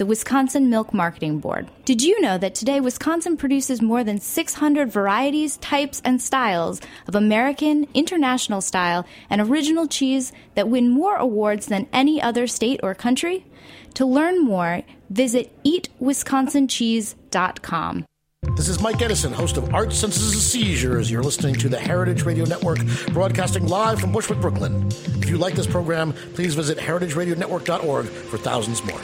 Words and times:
the 0.00 0.06
Wisconsin 0.06 0.70
Milk 0.70 0.94
Marketing 0.94 1.40
Board. 1.40 1.68
Did 1.84 2.02
you 2.02 2.22
know 2.22 2.38
that 2.38 2.54
today 2.54 2.80
Wisconsin 2.80 3.36
produces 3.36 3.82
more 3.82 4.02
than 4.02 4.18
600 4.18 4.90
varieties, 4.90 5.58
types, 5.58 6.00
and 6.02 6.22
styles 6.22 6.80
of 7.06 7.14
American, 7.14 7.86
international 7.92 8.62
style, 8.62 9.04
and 9.28 9.42
original 9.42 9.86
cheese 9.86 10.32
that 10.54 10.70
win 10.70 10.88
more 10.88 11.16
awards 11.16 11.66
than 11.66 11.86
any 11.92 12.18
other 12.18 12.46
state 12.46 12.80
or 12.82 12.94
country? 12.94 13.44
To 13.92 14.06
learn 14.06 14.42
more, 14.42 14.80
visit 15.10 15.52
eatwisconsincheese.com. 15.64 18.06
This 18.56 18.70
is 18.70 18.80
Mike 18.80 19.02
Edison, 19.02 19.34
host 19.34 19.58
of 19.58 19.74
Art 19.74 19.92
Senses 19.92 20.32
and 20.32 20.40
Seizures. 20.40 21.10
You're 21.10 21.22
listening 21.22 21.56
to 21.56 21.68
the 21.68 21.78
Heritage 21.78 22.22
Radio 22.22 22.46
Network, 22.46 22.78
broadcasting 23.08 23.68
live 23.68 24.00
from 24.00 24.12
Bushwick, 24.12 24.40
Brooklyn. 24.40 24.86
If 25.20 25.28
you 25.28 25.36
like 25.36 25.52
this 25.52 25.66
program, 25.66 26.14
please 26.32 26.54
visit 26.54 26.78
heritageradionetwork.org 26.78 28.06
for 28.06 28.38
thousands 28.38 28.82
more. 28.82 29.02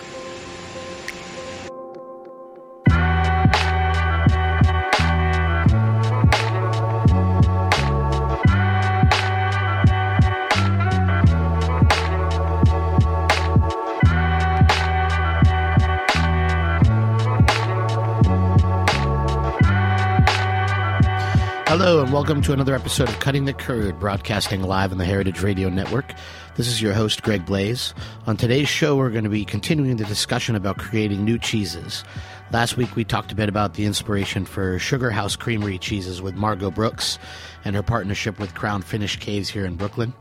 Welcome 22.17 22.41
to 22.45 22.55
another 22.55 22.75
episode 22.75 23.11
of 23.11 23.20
Cutting 23.20 23.45
the 23.45 23.53
Curd, 23.53 24.00
broadcasting 24.00 24.62
live 24.62 24.91
on 24.91 24.97
the 24.97 25.05
Heritage 25.05 25.42
Radio 25.42 25.69
Network. 25.69 26.14
This 26.55 26.67
is 26.67 26.81
your 26.81 26.94
host, 26.94 27.22
Greg 27.22 27.44
Blais. 27.44 27.93
On 28.27 28.38
today's 28.38 28.71
show, 28.71 28.97
we're 28.97 29.10
going 29.10 29.25
to 29.25 29.28
be 29.31 29.44
continuing 29.44 29.99
the 29.99 30.06
discussion 30.06 30.56
about 30.56 30.78
creating 30.78 31.26
new 31.26 31.38
cheeses. 31.38 32.05
Last 32.50 32.78
week, 32.78 32.97
we 32.97 33.05
talked 33.05 33.32
a 33.32 33.34
bit 33.34 33.50
about 33.50 33.75
the 33.75 33.84
inspiration 33.84 34.47
for 34.47 34.78
Sugar 34.78 35.10
House 35.10 35.37
Creamery 35.37 35.76
cheeses 35.76 36.22
with 36.22 36.34
Margot 36.37 36.71
Brooks 36.71 37.19
and 37.66 37.76
her 37.76 37.82
partnership 37.82 38.38
with 38.38 38.55
Crown 38.55 38.81
Finish 38.81 39.19
Caves 39.19 39.50
here 39.50 39.66
in 39.66 39.76
Brooklyn. 39.76 40.15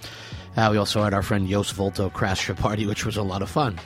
Uh, 0.58 0.68
we 0.72 0.78
also 0.78 1.02
had 1.02 1.14
our 1.14 1.24
friend 1.24 1.48
Jos 1.48 1.72
Vulto 1.72 2.12
crash 2.12 2.50
a 2.50 2.56
party, 2.56 2.86
which 2.86 3.06
was 3.06 3.16
a 3.16 3.24
lot 3.24 3.42
of 3.42 3.50
fun. 3.50 3.80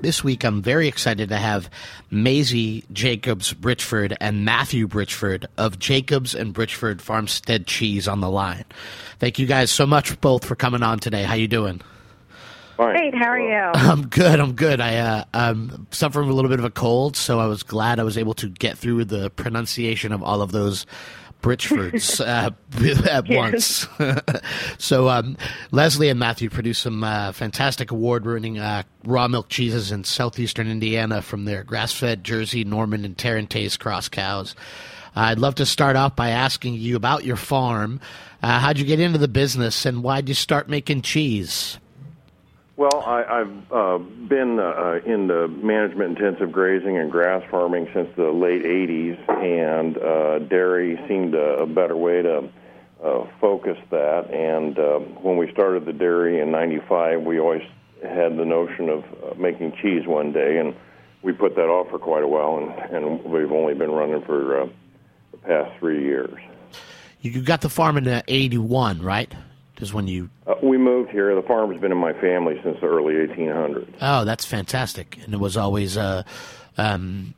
This 0.00 0.22
week, 0.22 0.44
I'm 0.44 0.62
very 0.62 0.88
excited 0.88 1.30
to 1.30 1.36
have 1.36 1.70
Maisie 2.10 2.84
Jacobs 2.92 3.54
Brichford 3.54 4.16
and 4.20 4.44
Matthew 4.44 4.86
Brichford 4.86 5.46
of 5.56 5.78
Jacobs 5.78 6.34
and 6.34 6.54
Brichford 6.54 7.00
Farmstead 7.00 7.66
Cheese 7.66 8.06
on 8.06 8.20
the 8.20 8.30
line. 8.30 8.64
Thank 9.18 9.38
you 9.38 9.46
guys 9.46 9.70
so 9.70 9.86
much 9.86 10.20
both 10.20 10.44
for 10.44 10.54
coming 10.54 10.82
on 10.82 10.98
today. 10.98 11.22
How 11.22 11.34
you 11.34 11.48
doing? 11.48 11.80
Fine. 12.76 12.94
Great. 12.94 13.14
How 13.14 13.28
are 13.30 13.40
you? 13.40 13.54
I'm 13.74 14.06
good. 14.06 14.38
I'm 14.38 14.52
good. 14.52 14.80
I 14.80 14.96
uh, 14.96 15.24
I'm 15.32 15.86
suffering 15.90 16.28
a 16.28 16.32
little 16.34 16.50
bit 16.50 16.58
of 16.58 16.64
a 16.66 16.70
cold, 16.70 17.16
so 17.16 17.40
I 17.40 17.46
was 17.46 17.62
glad 17.62 17.98
I 17.98 18.02
was 18.02 18.18
able 18.18 18.34
to 18.34 18.48
get 18.48 18.76
through 18.76 19.06
the 19.06 19.30
pronunciation 19.30 20.12
of 20.12 20.22
all 20.22 20.42
of 20.42 20.52
those 20.52 20.84
Brichfords 21.46 22.20
uh, 22.20 22.50
at 23.10 23.28
once. 23.28 23.86
so 24.78 25.08
um, 25.08 25.36
Leslie 25.70 26.08
and 26.08 26.18
Matthew 26.18 26.50
produced 26.50 26.82
some 26.82 27.04
uh, 27.04 27.30
fantastic 27.32 27.92
award-winning 27.92 28.58
uh, 28.58 28.82
raw 29.04 29.28
milk 29.28 29.48
cheeses 29.48 29.92
in 29.92 30.02
southeastern 30.02 30.68
Indiana 30.68 31.22
from 31.22 31.44
their 31.44 31.62
grass-fed 31.62 32.24
Jersey, 32.24 32.64
Norman, 32.64 33.04
and 33.04 33.16
Tarentaise 33.16 33.78
cross 33.78 34.08
cows. 34.08 34.56
I'd 35.14 35.38
love 35.38 35.54
to 35.56 35.66
start 35.66 35.96
off 35.96 36.16
by 36.16 36.30
asking 36.30 36.74
you 36.74 36.96
about 36.96 37.24
your 37.24 37.36
farm. 37.36 38.00
Uh, 38.42 38.58
how'd 38.58 38.78
you 38.78 38.84
get 38.84 39.00
into 39.00 39.18
the 39.18 39.28
business, 39.28 39.86
and 39.86 40.02
why'd 40.02 40.28
you 40.28 40.34
start 40.34 40.68
making 40.68 41.02
cheese? 41.02 41.78
Well, 42.76 43.02
I, 43.06 43.40
I've 43.40 43.72
uh, 43.72 43.98
been 43.98 44.58
uh, 44.58 45.00
in 45.06 45.28
the 45.28 45.48
management 45.48 46.18
intensive 46.18 46.52
grazing 46.52 46.98
and 46.98 47.10
grass 47.10 47.42
farming 47.50 47.88
since 47.94 48.10
the 48.16 48.30
late 48.30 48.64
80s, 48.64 49.18
and 49.42 49.96
uh, 49.96 50.38
dairy 50.40 51.00
seemed 51.08 51.34
a, 51.34 51.62
a 51.62 51.66
better 51.66 51.96
way 51.96 52.20
to 52.20 52.50
uh, 53.02 53.26
focus 53.40 53.78
that. 53.90 54.30
And 54.30 54.78
uh, 54.78 54.98
when 55.22 55.38
we 55.38 55.50
started 55.52 55.86
the 55.86 55.94
dairy 55.94 56.38
in 56.40 56.50
95, 56.50 57.22
we 57.22 57.40
always 57.40 57.62
had 58.02 58.36
the 58.36 58.44
notion 58.44 58.90
of 58.90 59.04
uh, 59.04 59.34
making 59.38 59.72
cheese 59.80 60.06
one 60.06 60.32
day, 60.32 60.58
and 60.58 60.74
we 61.22 61.32
put 61.32 61.56
that 61.56 61.68
off 61.68 61.88
for 61.88 61.98
quite 61.98 62.24
a 62.24 62.28
while, 62.28 62.58
and, 62.58 62.94
and 62.94 63.24
we've 63.24 63.52
only 63.52 63.72
been 63.72 63.90
running 63.90 64.22
for 64.22 64.60
uh, 64.60 64.66
the 65.30 65.38
past 65.38 65.78
three 65.78 66.04
years. 66.04 66.38
You 67.22 67.40
got 67.40 67.62
the 67.62 67.70
farm 67.70 67.96
in 67.96 68.06
uh, 68.06 68.20
81, 68.28 69.00
right? 69.00 69.34
Is 69.78 69.92
when 69.92 70.08
you 70.08 70.30
Uh, 70.46 70.54
we 70.62 70.78
moved 70.78 71.10
here. 71.10 71.34
The 71.34 71.42
farm's 71.42 71.78
been 71.80 71.92
in 71.92 71.98
my 71.98 72.14
family 72.14 72.58
since 72.62 72.80
the 72.80 72.86
early 72.86 73.14
1800s. 73.14 73.86
Oh, 74.00 74.24
that's 74.24 74.44
fantastic. 74.46 75.18
And 75.24 75.34
it 75.34 75.40
was 75.40 75.56
always, 75.56 75.98
uh, 75.98 76.22
um, 76.78 77.34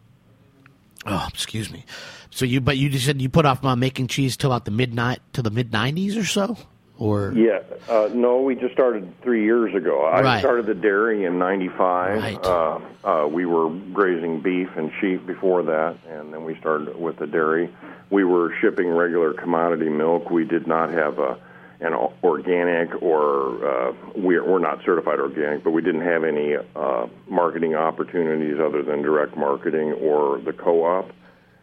oh, 1.06 1.26
excuse 1.32 1.70
me. 1.72 1.84
So 2.30 2.44
you, 2.44 2.60
but 2.60 2.76
you 2.76 2.88
just 2.90 3.04
said 3.06 3.20
you 3.20 3.28
put 3.28 3.44
off 3.44 3.64
uh, 3.64 3.74
making 3.74 4.06
cheese 4.06 4.36
till 4.36 4.52
about 4.52 4.64
the 4.66 4.70
midnight 4.70 5.18
to 5.32 5.42
the 5.42 5.50
mid 5.50 5.72
'90s 5.72 6.16
or 6.16 6.24
so, 6.24 6.56
or 6.96 7.32
Yeah, 7.34 7.60
uh, 7.88 8.08
no, 8.12 8.40
we 8.42 8.54
just 8.54 8.72
started 8.72 9.12
three 9.22 9.42
years 9.44 9.74
ago. 9.74 10.04
I 10.04 10.20
Right. 10.20 10.38
started 10.38 10.66
the 10.66 10.74
dairy 10.74 11.24
in 11.24 11.38
'95. 11.40 12.22
Right. 12.22 12.38
Uh, 12.46 12.78
uh, 13.04 13.26
we 13.26 13.46
were 13.46 13.68
grazing 13.92 14.40
beef 14.42 14.68
and 14.76 14.92
sheep 15.00 15.26
before 15.26 15.64
that, 15.64 15.96
and 16.08 16.32
then 16.32 16.44
we 16.44 16.54
started 16.60 16.96
with 17.00 17.16
the 17.16 17.26
dairy. 17.26 17.68
We 18.10 18.22
were 18.22 18.52
shipping 18.60 18.88
regular 18.90 19.32
commodity 19.32 19.88
milk. 19.88 20.30
We 20.30 20.44
did 20.44 20.68
not 20.68 20.90
have 20.90 21.18
a 21.18 21.36
an 21.80 21.94
organic 22.24 23.00
or 23.02 23.64
uh, 23.64 23.94
we're, 24.16 24.44
we're 24.44 24.58
not 24.58 24.82
certified 24.84 25.20
organic, 25.20 25.62
but 25.62 25.70
we 25.70 25.80
didn't 25.82 26.00
have 26.00 26.24
any 26.24 26.56
uh, 26.74 27.06
marketing 27.28 27.74
opportunities 27.74 28.58
other 28.60 28.82
than 28.82 29.02
direct 29.02 29.36
marketing 29.36 29.92
or 29.92 30.40
the 30.40 30.52
co-op. 30.52 31.10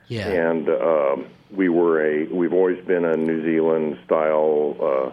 Yeah, 0.07 0.27
and 0.29 0.69
um, 0.69 1.25
we 1.51 1.67
were 1.67 1.99
a 2.05 2.25
we've 2.27 2.53
always 2.53 2.83
been 2.85 3.05
a 3.05 3.17
New 3.17 3.43
Zealand 3.43 3.97
style 4.05 4.77
uh, 4.79 5.11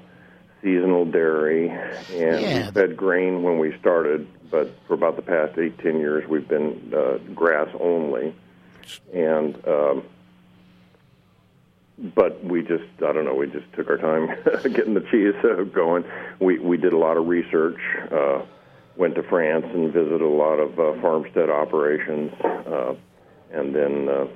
seasonal 0.63 1.07
dairy, 1.07 1.71
and 1.71 2.41
Yeah. 2.43 2.67
we 2.67 2.73
fed 2.73 2.97
grain 2.97 3.43
when 3.43 3.59
we 3.59 3.75
started, 3.81 4.29
but 4.51 4.71
for 4.87 4.93
about 4.95 5.17
the 5.17 5.23
past 5.23 5.59
eight 5.59 5.79
ten 5.79 5.99
years 5.99 6.29
we've 6.29 6.47
been 6.47 6.93
uh, 6.95 7.17
grass 7.35 7.69
only, 7.81 8.35
and 9.15 9.57
um, 9.67 10.03
but 12.15 12.43
we 12.45 12.63
just 12.63 12.85
I 12.99 13.13
don't 13.13 13.25
know 13.25 13.35
we 13.35 13.47
just 13.47 13.73
took 13.75 13.89
our 13.89 13.97
time 13.97 14.29
getting 14.63 14.95
the 14.95 15.07
cheese 15.11 15.35
going. 15.73 16.05
We 16.41 16.59
we 16.59 16.77
did 16.77 16.93
a 16.93 16.99
lot 16.99 17.17
of 17.17 17.27
research. 17.27 17.81
Uh, 18.11 18.43
went 18.97 19.15
to 19.15 19.23
France 19.23 19.65
and 19.73 19.93
visited 19.93 20.21
a 20.21 20.27
lot 20.27 20.57
of 20.57 20.79
uh, 20.79 21.01
farmstead 21.01 21.49
operations, 21.49 22.33
uh, 22.43 22.95
and 23.51 23.75
then 23.75 24.09
uh, 24.09 24.27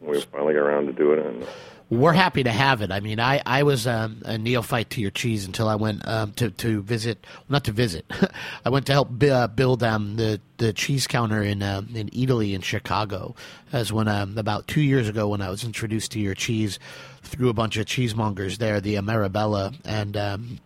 we 0.00 0.20
finally 0.20 0.54
got 0.54 0.60
around 0.60 0.86
to 0.86 0.92
do 0.92 1.12
it. 1.12 1.26
And 1.26 1.46
We're 1.90 2.12
happy 2.12 2.44
to 2.44 2.52
have 2.52 2.82
it. 2.82 2.92
I 2.92 3.00
mean, 3.00 3.18
I, 3.18 3.42
I 3.44 3.64
was 3.64 3.84
um, 3.84 4.22
a 4.24 4.38
neophyte 4.38 4.90
to 4.90 5.00
your 5.00 5.10
cheese 5.10 5.44
until 5.44 5.68
I 5.68 5.74
went 5.74 6.06
um, 6.06 6.30
to 6.34 6.50
to 6.50 6.82
visit, 6.82 7.26
not 7.48 7.64
to 7.64 7.72
visit. 7.72 8.06
I 8.64 8.70
went 8.70 8.86
to 8.86 8.92
help 8.92 9.22
uh, 9.24 9.48
build 9.48 9.82
um, 9.82 10.14
the 10.14 10.40
the 10.58 10.72
cheese 10.72 11.08
counter 11.08 11.42
in 11.42 11.64
uh, 11.64 11.82
in 11.92 12.08
Eataly 12.10 12.54
in 12.54 12.60
Chicago. 12.60 13.34
As 13.72 13.92
when 13.92 14.06
um, 14.06 14.38
about 14.38 14.68
two 14.68 14.82
years 14.82 15.08
ago 15.08 15.26
when 15.26 15.42
I 15.42 15.50
was 15.50 15.64
introduced 15.64 16.12
to 16.12 16.20
your 16.20 16.36
cheese 16.36 16.78
through 17.22 17.48
a 17.48 17.54
bunch 17.54 17.76
of 17.76 17.86
cheesemongers 17.86 18.58
there, 18.58 18.80
the 18.80 18.94
Ameribella, 18.94 19.74
and 19.84 20.16
um, 20.16 20.60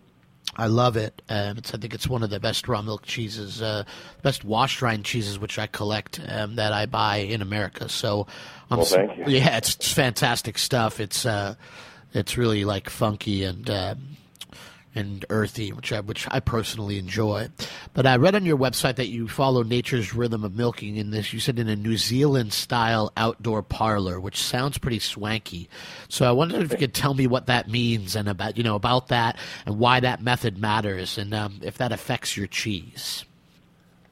I 0.57 0.67
love 0.67 0.95
it. 0.95 1.21
Um, 1.29 1.57
I 1.57 1.77
think 1.77 1.93
it's 1.93 2.07
one 2.07 2.23
of 2.23 2.29
the 2.29 2.39
best 2.39 2.67
raw 2.67 2.81
milk 2.81 3.03
cheeses, 3.03 3.61
uh, 3.61 3.83
best 4.21 4.45
wash 4.45 4.81
rind 4.81 5.03
cheeses, 5.03 5.37
which 5.37 5.59
I 5.59 5.67
collect 5.67 6.19
um, 6.27 6.55
that 6.55 6.71
I 6.71 6.85
buy 6.85 7.17
in 7.17 7.41
America. 7.41 7.89
So, 7.89 8.27
I'm 8.71 8.77
well, 8.77 8.85
thank 8.85 9.17
you. 9.17 9.25
Yeah, 9.27 9.57
it's, 9.57 9.75
it's 9.75 9.91
fantastic 9.91 10.57
stuff. 10.57 10.99
It's 10.99 11.25
uh, 11.25 11.55
it's 12.13 12.37
really 12.37 12.63
like 12.63 12.89
funky 12.89 13.43
and 13.43 13.69
uh, 13.69 13.95
and 14.95 15.25
earthy, 15.29 15.71
which 15.71 15.91
I 15.91 15.99
which 15.99 16.27
I 16.31 16.39
personally 16.39 16.97
enjoy. 16.97 17.49
But 17.93 18.07
I 18.07 18.15
read 18.15 18.35
on 18.35 18.45
your 18.45 18.57
website 18.57 18.95
that 18.95 19.09
you 19.09 19.27
follow 19.27 19.63
nature's 19.63 20.13
rhythm 20.13 20.43
of 20.43 20.55
milking 20.55 20.95
in 20.95 21.11
this. 21.11 21.33
You 21.33 21.39
said 21.39 21.59
in 21.59 21.67
a 21.67 21.75
New 21.75 21.97
Zealand 21.97 22.53
style 22.53 23.11
outdoor 23.17 23.61
parlor, 23.61 24.19
which 24.19 24.41
sounds 24.41 24.77
pretty 24.77 24.99
swanky. 24.99 25.69
So 26.07 26.25
I 26.25 26.31
wondered 26.31 26.63
if 26.63 26.71
you 26.71 26.77
could 26.77 26.93
tell 26.93 27.13
me 27.13 27.27
what 27.27 27.47
that 27.47 27.69
means 27.69 28.15
and 28.15 28.29
about 28.29 28.57
you 28.57 28.63
know 28.63 28.75
about 28.75 29.09
that 29.09 29.37
and 29.65 29.77
why 29.77 29.99
that 29.99 30.21
method 30.21 30.57
matters 30.57 31.17
and 31.17 31.33
um, 31.33 31.59
if 31.61 31.77
that 31.77 31.91
affects 31.91 32.37
your 32.37 32.47
cheese. 32.47 33.25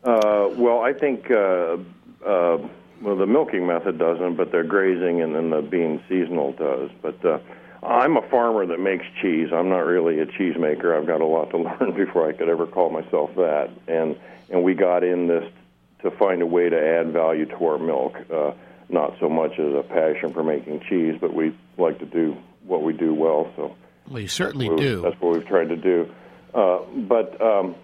Uh, 0.03 0.49
well, 0.51 0.81
I 0.81 0.93
think. 0.93 1.31
Uh, 1.31 1.77
uh, 2.25 2.57
well, 3.03 3.17
the 3.17 3.25
milking 3.25 3.67
method 3.67 3.99
doesn't, 3.99 4.35
but 4.35 4.51
the 4.51 4.63
grazing 4.63 5.21
and 5.21 5.35
then 5.35 5.49
the 5.49 5.61
being 5.61 6.01
seasonal 6.07 6.53
does. 6.53 6.89
But 7.01 7.23
uh, 7.25 7.39
I'm 7.85 8.17
a 8.17 8.21
farmer 8.29 8.65
that 8.65 8.79
makes 8.79 9.05
cheese. 9.21 9.49
I'm 9.53 9.69
not 9.69 9.85
really 9.85 10.19
a 10.19 10.25
cheesemaker. 10.25 10.97
I've 10.97 11.07
got 11.07 11.21
a 11.21 11.25
lot 11.25 11.51
to 11.51 11.57
learn 11.79 11.95
before 11.95 12.27
I 12.27 12.33
could 12.33 12.49
ever 12.49 12.65
call 12.67 12.89
myself 12.89 13.31
that. 13.35 13.69
And 13.87 14.17
and 14.49 14.63
we 14.63 14.73
got 14.73 15.03
in 15.03 15.27
this 15.27 15.49
to 16.03 16.11
find 16.11 16.41
a 16.41 16.45
way 16.45 16.69
to 16.69 16.77
add 16.77 17.11
value 17.11 17.45
to 17.45 17.65
our 17.65 17.79
milk. 17.79 18.15
Uh, 18.31 18.51
not 18.89 19.15
so 19.19 19.29
much 19.29 19.53
as 19.53 19.73
a 19.73 19.83
passion 19.83 20.33
for 20.33 20.43
making 20.43 20.81
cheese, 20.87 21.15
but 21.19 21.33
we 21.33 21.55
like 21.77 21.99
to 21.99 22.05
do 22.05 22.37
what 22.65 22.83
we 22.83 22.93
do 22.93 23.13
well. 23.13 23.51
So 23.55 23.75
well, 24.09 24.19
you 24.19 24.27
certainly 24.27 24.69
that's 24.69 24.81
do. 24.81 25.01
That's 25.01 25.19
what 25.19 25.33
we've 25.33 25.47
tried 25.47 25.69
to 25.69 25.77
do. 25.77 26.13
Uh, 26.53 26.79
but 27.07 27.41
um, 27.41 27.75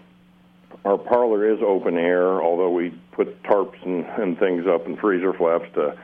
our 0.84 0.98
parlor 0.98 1.52
is 1.52 1.60
open 1.62 1.96
air, 1.98 2.42
although 2.42 2.70
we 2.70 2.90
put 3.12 3.42
tarps 3.42 3.82
and, 3.84 4.04
and 4.04 4.38
things 4.38 4.66
up 4.66 4.86
and 4.86 4.98
freezer 4.98 5.32
flaps 5.32 5.72
to 5.74 5.98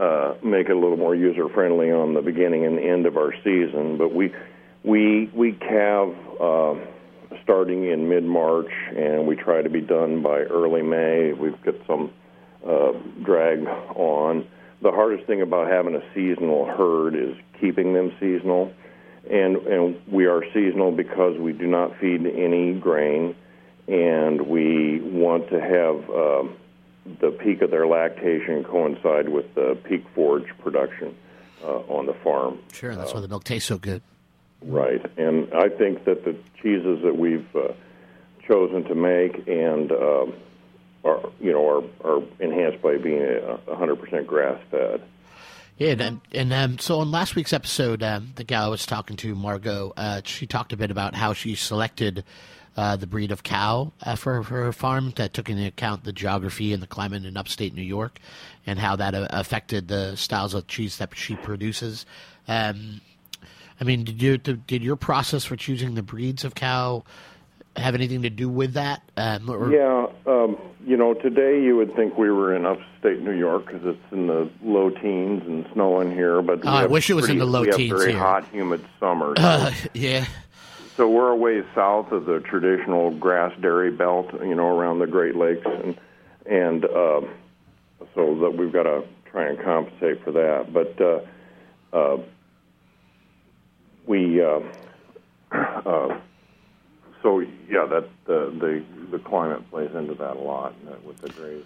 uh, 0.00 0.34
make 0.42 0.68
it 0.68 0.72
a 0.72 0.78
little 0.78 0.96
more 0.96 1.14
user 1.14 1.48
friendly 1.50 1.90
on 1.90 2.14
the 2.14 2.22
beginning 2.22 2.64
and 2.64 2.78
end 2.78 3.04
of 3.04 3.16
our 3.16 3.34
season. 3.44 3.98
But 3.98 4.14
we 4.14 4.32
we 4.82 5.30
we 5.34 5.52
calve 5.52 6.16
uh, 6.40 6.74
starting 7.42 7.90
in 7.90 8.08
mid 8.08 8.24
March, 8.24 8.70
and 8.96 9.26
we 9.26 9.36
try 9.36 9.60
to 9.60 9.68
be 9.68 9.82
done 9.82 10.22
by 10.22 10.40
early 10.40 10.82
May. 10.82 11.32
We've 11.34 11.60
got 11.62 11.74
some 11.86 12.12
uh, 12.66 12.92
drag 13.22 13.66
on. 13.94 14.46
The 14.82 14.90
hardest 14.90 15.26
thing 15.26 15.42
about 15.42 15.70
having 15.70 15.94
a 15.94 16.02
seasonal 16.14 16.64
herd 16.64 17.14
is 17.14 17.36
keeping 17.60 17.92
them 17.92 18.12
seasonal, 18.18 18.72
and 19.30 19.56
and 19.56 20.00
we 20.10 20.24
are 20.24 20.42
seasonal 20.54 20.92
because 20.92 21.38
we 21.38 21.52
do 21.52 21.66
not 21.66 21.98
feed 22.00 22.24
any 22.24 22.72
grain, 22.72 23.36
and 23.86 24.40
we 24.46 25.00
want 25.02 25.50
to 25.50 25.60
have. 25.60 26.10
Uh, 26.10 26.56
the 27.20 27.30
peak 27.30 27.62
of 27.62 27.70
their 27.70 27.86
lactation 27.86 28.64
coincide 28.64 29.28
with 29.28 29.54
the 29.54 29.76
peak 29.84 30.04
forage 30.14 30.48
production 30.58 31.16
uh, 31.64 31.78
on 31.88 32.06
the 32.06 32.14
farm. 32.14 32.58
Sure, 32.72 32.94
that's 32.94 33.12
uh, 33.12 33.14
why 33.14 33.20
the 33.20 33.28
milk 33.28 33.44
tastes 33.44 33.68
so 33.68 33.78
good. 33.78 34.02
Right, 34.62 35.04
and 35.16 35.52
I 35.54 35.68
think 35.68 36.04
that 36.04 36.24
the 36.24 36.36
cheeses 36.60 37.02
that 37.02 37.16
we've 37.16 37.56
uh, 37.56 37.72
chosen 38.46 38.84
to 38.84 38.94
make 38.94 39.48
and 39.48 39.90
um, 39.92 40.34
are 41.04 41.20
you 41.40 41.52
know 41.52 41.66
are, 41.66 41.82
are 42.04 42.22
enhanced 42.40 42.82
by 42.82 42.98
being 42.98 43.22
a 43.22 43.58
100% 43.68 44.26
grass 44.26 44.60
fed. 44.70 45.02
Yeah, 45.78 45.94
and, 45.98 46.20
and 46.32 46.52
um, 46.52 46.78
so 46.78 46.98
on 47.00 47.10
last 47.10 47.34
week's 47.34 47.54
episode, 47.54 48.02
um, 48.02 48.32
the 48.36 48.44
gal 48.44 48.66
I 48.66 48.68
was 48.68 48.84
talking 48.84 49.16
to, 49.16 49.34
Margot, 49.34 49.94
uh, 49.96 50.20
she 50.26 50.46
talked 50.46 50.74
a 50.74 50.76
bit 50.76 50.90
about 50.90 51.14
how 51.14 51.32
she 51.32 51.54
selected 51.54 52.22
uh, 52.76 52.96
the 52.96 53.06
breed 53.06 53.32
of 53.32 53.42
cow 53.42 53.92
uh, 54.02 54.16
for, 54.16 54.42
for 54.42 54.64
her 54.64 54.72
farm 54.72 55.12
that 55.16 55.34
took 55.34 55.48
into 55.48 55.66
account 55.66 56.04
the 56.04 56.12
geography 56.12 56.72
and 56.72 56.82
the 56.82 56.86
climate 56.86 57.24
in 57.24 57.36
upstate 57.36 57.74
New 57.74 57.82
York 57.82 58.18
and 58.66 58.78
how 58.78 58.96
that 58.96 59.14
uh, 59.14 59.26
affected 59.30 59.88
the 59.88 60.16
styles 60.16 60.54
of 60.54 60.66
cheese 60.66 60.98
that 60.98 61.10
she 61.16 61.36
produces. 61.36 62.06
Um, 62.48 63.00
I 63.80 63.84
mean, 63.84 64.04
did 64.04 64.22
you 64.22 64.36
did 64.36 64.82
your 64.82 64.96
process 64.96 65.44
for 65.44 65.56
choosing 65.56 65.94
the 65.94 66.02
breeds 66.02 66.44
of 66.44 66.54
cow 66.54 67.04
have 67.76 67.94
anything 67.94 68.22
to 68.22 68.30
do 68.30 68.48
with 68.48 68.74
that? 68.74 69.02
Um, 69.16 69.48
or... 69.48 69.72
Yeah, 69.72 70.06
um, 70.26 70.58
you 70.84 70.96
know, 70.96 71.14
today 71.14 71.62
you 71.62 71.76
would 71.76 71.94
think 71.94 72.18
we 72.18 72.30
were 72.30 72.54
in 72.54 72.66
upstate 72.66 73.20
New 73.20 73.36
York 73.36 73.66
because 73.66 73.82
it's 73.84 74.12
in 74.12 74.26
the 74.26 74.50
low 74.62 74.90
teens 74.90 75.42
and 75.46 75.66
snowing 75.72 76.12
here. 76.12 76.42
But 76.42 76.60
oh, 76.64 76.68
I 76.68 76.86
wish 76.86 77.08
it 77.08 77.14
was 77.14 77.26
pretty, 77.26 77.40
in 77.40 77.46
the 77.46 77.50
low 77.50 77.62
we 77.62 77.72
teens 77.72 77.90
have 77.90 78.00
very 78.00 78.12
here. 78.12 78.20
hot, 78.20 78.44
humid 78.48 78.84
summers. 78.98 79.38
Uh, 79.38 79.72
yeah. 79.94 80.26
So 81.00 81.08
we're 81.08 81.30
a 81.30 81.36
ways 81.36 81.64
south 81.74 82.12
of 82.12 82.26
the 82.26 82.40
traditional 82.40 83.10
grass 83.10 83.58
dairy 83.62 83.90
belt, 83.90 84.34
you 84.42 84.54
know, 84.54 84.76
around 84.76 84.98
the 84.98 85.06
Great 85.06 85.34
Lakes, 85.34 85.64
and 85.64 85.98
and 86.44 86.84
uh, 86.84 87.22
so 88.14 88.38
that 88.40 88.54
we've 88.54 88.70
got 88.70 88.82
to 88.82 89.04
try 89.30 89.48
and 89.48 89.58
compensate 89.64 90.22
for 90.22 90.32
that. 90.32 90.74
But 90.74 91.00
uh, 91.00 91.96
uh, 91.96 92.18
we, 94.06 94.42
uh, 94.42 94.60
uh, 95.50 96.20
so 97.22 97.38
yeah, 97.38 97.86
that 97.86 98.06
the, 98.26 98.54
the 98.60 98.84
the 99.10 99.18
climate 99.20 99.70
plays 99.70 99.94
into 99.94 100.12
that 100.16 100.36
a 100.36 100.40
lot 100.40 100.74
uh, 100.86 100.96
with 101.02 101.18
the 101.22 101.30
grazing. 101.30 101.64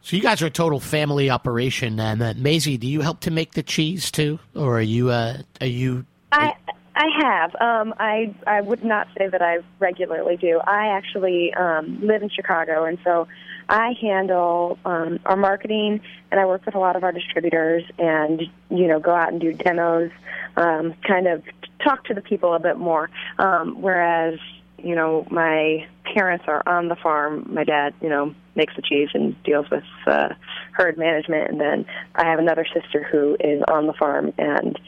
So 0.00 0.16
you 0.16 0.22
guys 0.22 0.40
are 0.40 0.46
a 0.46 0.50
total 0.50 0.80
family 0.80 1.28
operation, 1.28 2.00
and 2.00 2.22
uh, 2.22 2.32
Maisie, 2.34 2.78
do 2.78 2.86
you 2.86 3.02
help 3.02 3.20
to 3.20 3.30
make 3.30 3.52
the 3.52 3.62
cheese 3.62 4.10
too, 4.10 4.38
or 4.54 4.78
are 4.78 4.80
you 4.80 5.10
uh, 5.10 5.42
are 5.60 5.66
you? 5.66 6.06
I 6.32 6.54
I 7.00 7.08
have. 7.18 7.54
Um, 7.54 7.94
I 7.98 8.34
I 8.46 8.60
would 8.60 8.84
not 8.84 9.08
say 9.16 9.26
that 9.26 9.40
I 9.40 9.60
regularly 9.78 10.36
do. 10.36 10.60
I 10.62 10.88
actually 10.88 11.54
um, 11.54 11.98
live 12.06 12.22
in 12.22 12.28
Chicago, 12.28 12.84
and 12.84 12.98
so 13.02 13.26
I 13.70 13.94
handle 13.98 14.78
um, 14.84 15.18
our 15.24 15.36
marketing, 15.36 16.02
and 16.30 16.38
I 16.38 16.44
work 16.44 16.66
with 16.66 16.74
a 16.74 16.78
lot 16.78 16.96
of 16.96 17.04
our 17.04 17.12
distributors, 17.12 17.84
and 17.98 18.42
you 18.68 18.86
know, 18.86 19.00
go 19.00 19.14
out 19.14 19.32
and 19.32 19.40
do 19.40 19.54
demos, 19.54 20.10
um, 20.58 20.92
kind 21.08 21.26
of 21.26 21.42
talk 21.82 22.04
to 22.04 22.14
the 22.14 22.20
people 22.20 22.52
a 22.52 22.60
bit 22.60 22.76
more. 22.76 23.08
Um, 23.38 23.80
whereas, 23.80 24.38
you 24.76 24.94
know, 24.94 25.26
my 25.30 25.86
parents 26.04 26.44
are 26.48 26.62
on 26.66 26.88
the 26.88 26.96
farm. 26.96 27.48
My 27.50 27.64
dad, 27.64 27.94
you 28.02 28.10
know, 28.10 28.34
makes 28.56 28.76
the 28.76 28.82
cheese 28.82 29.08
and 29.14 29.42
deals 29.42 29.70
with 29.70 29.84
uh, 30.06 30.34
herd 30.72 30.98
management, 30.98 31.50
and 31.50 31.58
then 31.58 31.86
I 32.14 32.26
have 32.26 32.40
another 32.40 32.66
sister 32.74 33.02
who 33.10 33.38
is 33.40 33.62
on 33.68 33.86
the 33.86 33.94
farm 33.94 34.34
and 34.36 34.78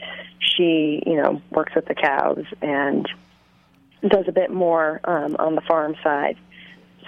she, 0.55 1.01
you 1.05 1.15
know, 1.15 1.41
works 1.51 1.73
with 1.75 1.85
the 1.85 1.95
cows 1.95 2.45
and 2.61 3.07
does 4.07 4.25
a 4.27 4.31
bit 4.31 4.51
more 4.51 4.99
um, 5.03 5.35
on 5.37 5.55
the 5.55 5.61
farm 5.61 5.95
side. 6.03 6.37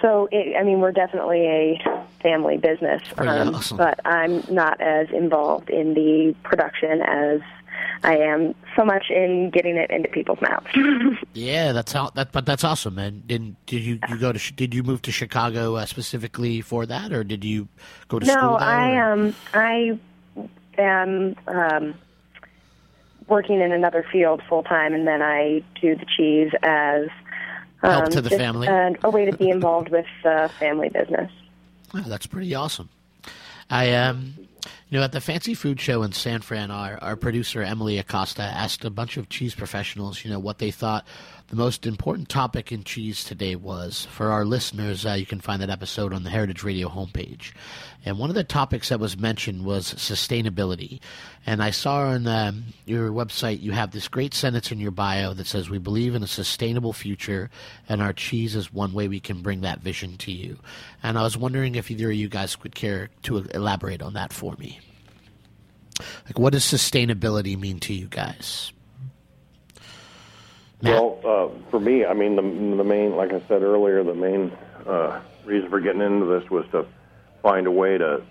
So, 0.00 0.28
it, 0.30 0.56
I 0.56 0.62
mean, 0.62 0.80
we're 0.80 0.92
definitely 0.92 1.46
a 1.46 2.08
family 2.22 2.58
business, 2.58 3.02
um, 3.16 3.54
awesome. 3.54 3.76
but 3.78 4.00
I'm 4.04 4.42
not 4.50 4.80
as 4.80 5.08
involved 5.10 5.70
in 5.70 5.94
the 5.94 6.34
production 6.42 7.00
as 7.00 7.40
I 8.02 8.18
am 8.18 8.54
so 8.76 8.84
much 8.84 9.10
in 9.10 9.50
getting 9.50 9.76
it 9.76 9.90
into 9.90 10.08
people's 10.08 10.40
mouths. 10.40 10.68
yeah, 11.32 11.72
that's 11.72 11.92
how. 11.92 12.10
That, 12.10 12.32
but 12.32 12.46
that's 12.46 12.64
awesome. 12.64 12.98
And 12.98 13.26
did, 13.26 13.56
did 13.66 13.82
you, 13.82 13.98
you 14.08 14.18
go 14.18 14.32
to? 14.32 14.52
Did 14.52 14.74
you 14.74 14.82
move 14.82 15.02
to 15.02 15.12
Chicago 15.12 15.76
uh, 15.76 15.86
specifically 15.86 16.60
for 16.60 16.86
that, 16.86 17.12
or 17.12 17.24
did 17.24 17.44
you 17.44 17.68
go 18.08 18.18
to 18.18 18.26
no, 18.26 18.32
school 18.32 18.58
there? 18.58 18.68
I 18.68 19.12
um 19.12 19.34
I 19.54 19.98
am 20.78 21.36
um 21.46 21.94
working 23.28 23.60
in 23.60 23.72
another 23.72 24.04
field 24.10 24.42
full 24.48 24.62
time, 24.62 24.94
and 24.94 25.06
then 25.06 25.22
I 25.22 25.62
do 25.80 25.96
the 25.96 26.06
cheese 26.16 26.50
as 26.62 27.08
um, 27.82 27.90
help 27.90 28.08
to 28.10 28.20
the 28.20 28.30
family, 28.30 28.68
and 28.68 28.98
a 29.02 29.10
way 29.10 29.24
to 29.24 29.36
be 29.36 29.50
involved 29.50 29.88
with 29.88 30.06
the 30.22 30.50
family 30.58 30.88
business. 30.88 31.30
Oh, 31.94 32.04
that's 32.06 32.26
pretty 32.26 32.54
awesome. 32.54 32.88
I 33.68 33.94
um, 33.94 34.34
you 34.88 34.98
know, 34.98 35.04
at 35.04 35.12
the 35.12 35.20
Fancy 35.20 35.54
Food 35.54 35.80
Show 35.80 36.02
in 36.02 36.12
San 36.12 36.40
Fran, 36.42 36.70
our, 36.70 36.98
our 37.02 37.16
producer 37.16 37.62
Emily 37.62 37.98
Acosta 37.98 38.42
asked 38.42 38.84
a 38.84 38.90
bunch 38.90 39.16
of 39.16 39.28
cheese 39.28 39.54
professionals, 39.54 40.24
you 40.24 40.30
know, 40.30 40.38
what 40.38 40.58
they 40.58 40.70
thought 40.70 41.06
the 41.48 41.56
most 41.56 41.86
important 41.86 42.28
topic 42.28 42.72
in 42.72 42.82
cheese 42.82 43.22
today 43.22 43.54
was. 43.54 44.06
For 44.10 44.32
our 44.32 44.44
listeners, 44.44 45.06
uh, 45.06 45.12
you 45.12 45.26
can 45.26 45.40
find 45.40 45.62
that 45.62 45.70
episode 45.70 46.12
on 46.12 46.24
the 46.24 46.30
Heritage 46.30 46.64
Radio 46.64 46.88
homepage. 46.88 47.52
And 48.04 48.18
one 48.18 48.30
of 48.30 48.34
the 48.36 48.42
topics 48.42 48.88
that 48.88 48.98
was 48.98 49.16
mentioned 49.16 49.64
was 49.64 49.94
sustainability. 49.94 51.00
And 51.46 51.62
I 51.62 51.70
saw 51.70 52.00
on 52.00 52.26
um, 52.26 52.64
your 52.84 53.10
website 53.10 53.62
you 53.62 53.70
have 53.72 53.92
this 53.92 54.08
great 54.08 54.34
sentence 54.34 54.72
in 54.72 54.80
your 54.80 54.90
bio 54.90 55.34
that 55.34 55.46
says, 55.46 55.70
We 55.70 55.78
believe 55.78 56.16
in 56.16 56.24
a 56.24 56.28
sustainable 56.28 56.92
future, 56.92 57.48
and 57.88 58.02
our 58.02 58.12
cheese 58.12 58.56
is 58.56 58.72
one 58.72 58.92
way 58.92 59.06
we 59.06 59.20
can 59.20 59.42
bring 59.42 59.60
that 59.60 59.80
vision 59.80 60.16
to 60.18 60.32
you. 60.32 60.58
And 61.02 61.16
I 61.16 61.22
was 61.22 61.36
wondering 61.36 61.76
if 61.76 61.90
either 61.90 62.10
of 62.10 62.16
you 62.16 62.28
guys 62.28 62.60
would 62.64 62.74
care 62.74 63.10
to 63.22 63.38
elaborate 63.54 64.02
on 64.02 64.14
that 64.14 64.32
for 64.32 64.54
me. 64.58 64.80
Like, 66.26 66.38
what 66.38 66.52
does 66.52 66.64
sustainability 66.64 67.58
mean 67.58 67.78
to 67.80 67.94
you 67.94 68.06
guys? 68.08 68.72
Well, 70.82 71.18
uh, 71.24 71.70
for 71.70 71.80
me, 71.80 72.04
I 72.04 72.12
mean, 72.14 72.36
the, 72.36 72.42
the 72.42 72.84
main, 72.84 73.16
like 73.16 73.32
I 73.32 73.40
said 73.48 73.62
earlier, 73.62 74.04
the 74.04 74.14
main 74.14 74.52
uh, 74.86 75.20
reason 75.44 75.70
for 75.70 75.80
getting 75.80 76.02
into 76.02 76.26
this 76.26 76.48
was 76.50 76.66
to 76.72 76.86
find 77.42 77.66
a 77.66 77.70
way 77.70 77.96
to 77.98 78.22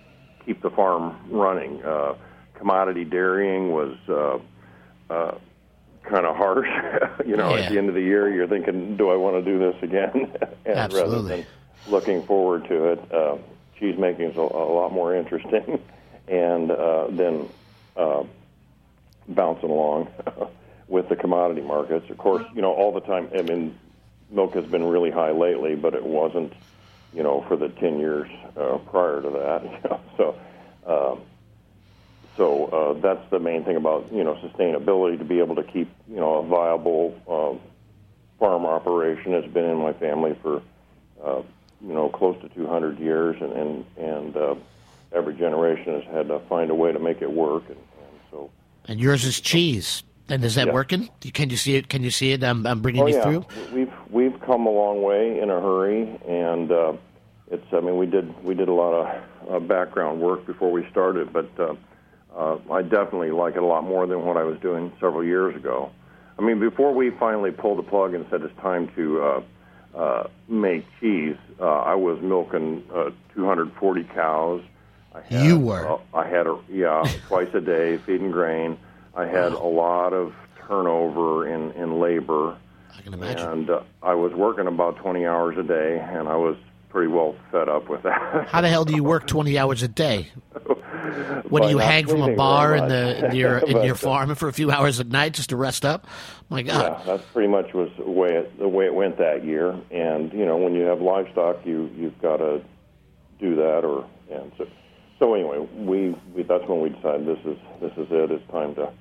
keep 0.46 0.62
the 0.62 0.70
farm 0.70 1.18
running. 1.32 1.84
Uh, 1.84 2.16
commodity 2.54 3.04
dairying 3.04 3.72
was 3.72 3.98
uh, 4.08 4.40
uh, 5.14 5.38
kind 6.04 6.26
of 6.26 6.36
harsh. 6.36 6.68
you 7.26 7.36
know, 7.36 7.56
Yeah. 7.56 7.64
at 7.64 7.72
the 7.72 7.78
end 7.78 7.90
of 7.90 7.96
the 7.96 8.02
year, 8.02 8.30
you're 8.34 8.48
thinking, 8.48 8.96
"Do 8.96 9.10
I 9.10 9.16
want 9.16 9.44
to 9.44 9.52
do 9.52 9.58
this 9.60 9.76
again?" 9.82 10.32
and 10.66 10.76
rather 10.94 11.00
Absolutely. 11.00 11.36
than 11.42 11.46
looking 11.92 12.24
forward 12.24 12.68
to 12.68 12.86
it, 12.92 13.12
uh, 13.12 13.38
cheese 13.80 13.98
making 13.98 14.26
is 14.32 14.38
a, 14.38 14.42
a 14.42 14.74
lot 14.74 14.94
more 14.94 15.16
interesting, 15.16 15.80
and 16.28 16.70
uh, 16.72 17.08
then 17.10 17.50
uh, 17.98 18.24
bouncing 19.30 19.70
along 19.72 20.08
with 20.88 21.10
the 21.10 21.16
commodity 21.16 21.62
markets. 21.62 22.10
Of 22.10 22.18
course, 22.18 22.46
you 22.54 22.62
know, 22.62 22.74
all 22.74 22.92
the 22.92 23.02
time. 23.02 23.30
I 23.38 23.42
mean, 23.42 23.78
milk 24.30 24.54
has 24.54 24.66
been 24.66 24.84
really 24.86 25.12
high 25.12 25.32
lately, 25.32 25.76
but 25.76 25.94
it 25.94 26.04
wasn't, 26.04 26.54
you 27.14 27.24
know, 27.24 27.44
for 27.48 27.56
the 27.56 27.70
ten 27.70 28.00
years 28.00 28.30
uh, 28.58 28.78
prior 28.90 29.22
to 29.22 29.30
that. 29.30 30.02
So. 30.18 30.36
Um, 30.86 31.22
so 32.38 32.66
uh, 32.66 32.94
that's 33.02 33.30
the 33.30 33.40
main 33.40 33.64
thing 33.64 33.76
about 33.78 34.12
you 34.12 34.24
know 34.24 34.36
sustainability 34.36 35.18
to 35.18 35.24
be 35.24 35.40
able 35.40 35.56
to 35.56 35.64
keep 35.64 35.90
you 36.08 36.18
know 36.18 36.36
a 36.36 36.44
viable 36.44 37.16
uh, 37.28 37.58
farm 38.40 38.66
operation 38.66 39.32
has 39.32 39.46
been 39.52 39.66
in 39.66 39.78
my 39.78 39.94
family 39.94 40.38
for 40.42 40.62
uh, 41.24 41.42
you 41.82 41.94
know 41.94 42.10
close 42.10 42.40
to 42.42 42.50
200 42.50 43.00
years 43.00 43.38
and 43.42 43.54
and, 43.54 43.86
and 43.98 44.38
uh, 44.38 44.56
every 45.14 45.34
generation 45.36 46.02
has 46.02 46.04
had 46.14 46.28
to 46.28 46.40
find 46.50 46.70
a 46.72 46.76
way 46.76 46.92
to 46.92 47.00
make 47.00 47.22
it 47.22 47.32
work 47.32 47.64
and, 47.68 47.78
and 47.78 48.20
so 48.32 48.50
And 48.88 49.00
yours 49.00 49.24
is 49.24 49.40
cheese. 49.40 50.04
And 50.30 50.44
is 50.44 50.56
that 50.56 50.68
Yeah. 50.68 50.74
working? 50.74 51.10
Can 51.34 51.50
you 51.50 51.58
see 51.58 51.76
it? 51.76 51.88
Can 51.90 52.04
you 52.04 52.10
see 52.10 52.32
it? 52.32 52.44
I'm, 52.44 52.66
I'm 52.66 52.82
bringing 52.82 53.04
oh 53.04 53.08
you 53.08 53.14
yeah 53.16 53.24
through. 53.24 53.46
we've 53.74 53.94
we've 54.10 54.40
come 54.42 54.66
a 54.66 54.72
long 54.72 55.02
way 55.04 55.40
in 55.40 55.50
a 55.50 55.60
hurry 55.62 56.20
and 56.28 56.72
uh, 56.72 56.94
it's 57.52 57.66
I 57.72 57.80
mean 57.82 57.98
we 57.98 58.08
did 58.08 58.44
we 58.44 58.56
did 58.56 58.68
a 58.68 58.74
lot 58.74 58.94
of 58.94 59.06
uh, 59.50 59.60
background 59.60 60.20
work 60.22 60.46
before 60.48 60.72
we 60.72 60.88
started 60.90 61.32
but 61.32 61.50
uh, 61.60 61.76
uh, 62.36 62.58
I 62.72 62.82
definitely 62.82 63.32
like 63.32 63.56
it 63.56 63.62
a 63.64 63.66
lot 63.66 63.84
more 63.84 64.08
than 64.08 64.26
what 64.26 64.38
I 64.38 64.44
was 64.44 64.60
doing 64.60 64.92
several 65.00 65.24
years 65.24 65.56
ago. 65.56 65.92
I 66.38 66.42
mean, 66.42 66.60
before 66.60 66.94
we 66.94 67.12
finally 67.12 67.52
pulled 67.52 67.78
the 67.78 67.84
plug 67.84 68.14
and 68.14 68.26
said 68.30 68.42
it's 68.42 68.60
time 68.60 68.90
to 68.96 69.22
uh, 69.24 69.42
uh, 69.96 70.28
make 70.50 70.86
cheese, 71.00 71.38
uh, 71.62 71.64
I 71.64 71.96
was 71.96 72.20
milking 72.22 72.84
uh, 72.94 73.12
240 73.36 74.04
cows. 74.14 74.62
I 75.14 75.22
had, 75.22 75.46
You 75.46 75.58
were? 75.60 75.88
Uh, 75.94 75.98
I 76.14 76.28
had 76.28 76.46
a 76.46 76.60
yeah 76.70 77.10
twice 77.28 77.48
a 77.54 77.62
day 77.62 77.98
feeding 78.06 78.32
grain. 78.32 78.78
I 79.16 79.26
had 79.26 79.54
a 79.54 79.60
lot 79.64 80.14
of 80.14 80.34
turnover 80.68 81.48
in 81.48 81.72
in 81.72 82.00
labor, 82.00 82.58
I 82.98 83.02
can 83.02 83.14
imagine. 83.14 83.50
and 83.50 83.70
uh, 83.70 83.82
I 84.02 84.14
was 84.16 84.34
working 84.34 84.68
about 84.68 84.98
20 84.98 85.26
hours 85.26 85.58
a 85.58 85.64
day, 85.64 86.00
and 86.00 86.28
I 86.28 86.36
was 86.36 86.58
pretty 86.90 87.12
well 87.12 87.36
fed 87.52 87.70
up 87.70 87.90
with 87.90 88.04
that. 88.04 88.48
How 88.50 88.62
the 88.62 88.70
hell 88.70 88.86
do 88.86 88.96
you 88.96 89.04
work 89.04 89.28
20 89.28 89.58
hours 89.58 89.84
a 89.84 89.88
day? 89.88 90.32
What 91.50 91.64
do 91.64 91.70
you 91.70 91.78
hang 91.78 92.08
from 92.08 92.24
a 92.24 92.36
bar 92.36 92.76
in 92.76 92.88
the 92.88 93.28
in 93.28 93.36
your 93.36 93.58
in 93.68 93.84
your 93.84 93.94
uh, 93.94 93.98
farm 93.98 94.34
for 94.36 94.48
a 94.50 94.54
few 94.54 94.72
hours 94.72 95.00
at 95.00 95.08
night 95.08 95.34
just 95.34 95.50
to 95.50 95.56
rest 95.56 95.86
up? 95.86 96.08
My 96.50 96.64
God. 96.64 97.00
Yeah, 97.00 97.04
that's 97.06 97.24
pretty 97.32 97.48
much 97.48 97.74
was 97.74 97.90
the 97.98 98.10
way 98.10 98.34
it, 98.34 98.58
the 98.58 98.68
way 98.68 98.86
it 98.86 98.94
went 98.94 99.18
that 99.20 99.46
year. 99.46 99.80
And 99.92 100.34
you 100.34 100.46
know, 100.46 100.58
when 100.58 100.74
you 100.74 100.82
have 100.82 101.02
livestock, 101.02 101.66
you 101.66 101.90
you've 101.96 102.20
got 102.22 102.38
to 102.38 102.62
do 103.40 103.56
that. 103.56 103.86
Or 103.86 104.08
and 104.32 104.52
so 104.58 104.68
so 105.20 105.34
anyway, 105.36 105.60
we, 105.76 106.16
we 106.34 106.44
that's 106.44 106.68
when 106.68 106.82
we 106.82 106.90
decided 106.90 107.28
this 107.28 107.46
is 107.46 107.58
this 107.82 107.92
is 107.98 108.08
it. 108.10 108.32
It's 108.32 108.52
time 108.52 108.74
to. 108.76 108.92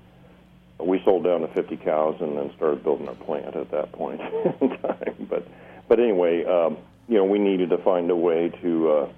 We 0.79 1.01
sold 1.05 1.25
down 1.25 1.41
to 1.41 1.49
50 1.49 1.77
cows 1.79 2.17
and 2.21 2.37
then 2.37 2.53
started 2.57 2.83
building 2.83 3.09
our 3.09 3.15
plant 3.15 3.57
at 3.57 3.71
that 3.71 3.93
point 3.93 4.21
in 4.61 4.77
time. 4.79 5.27
But 5.29 5.47
but 5.89 6.01
anyway, 6.01 6.45
um, 6.45 6.79
you 7.09 7.17
know, 7.17 7.25
we 7.25 7.39
needed 7.39 7.71
to 7.71 7.79
find 7.79 8.11
a 8.11 8.17
way 8.17 8.49
to 8.63 8.91
uh, 8.91 9.09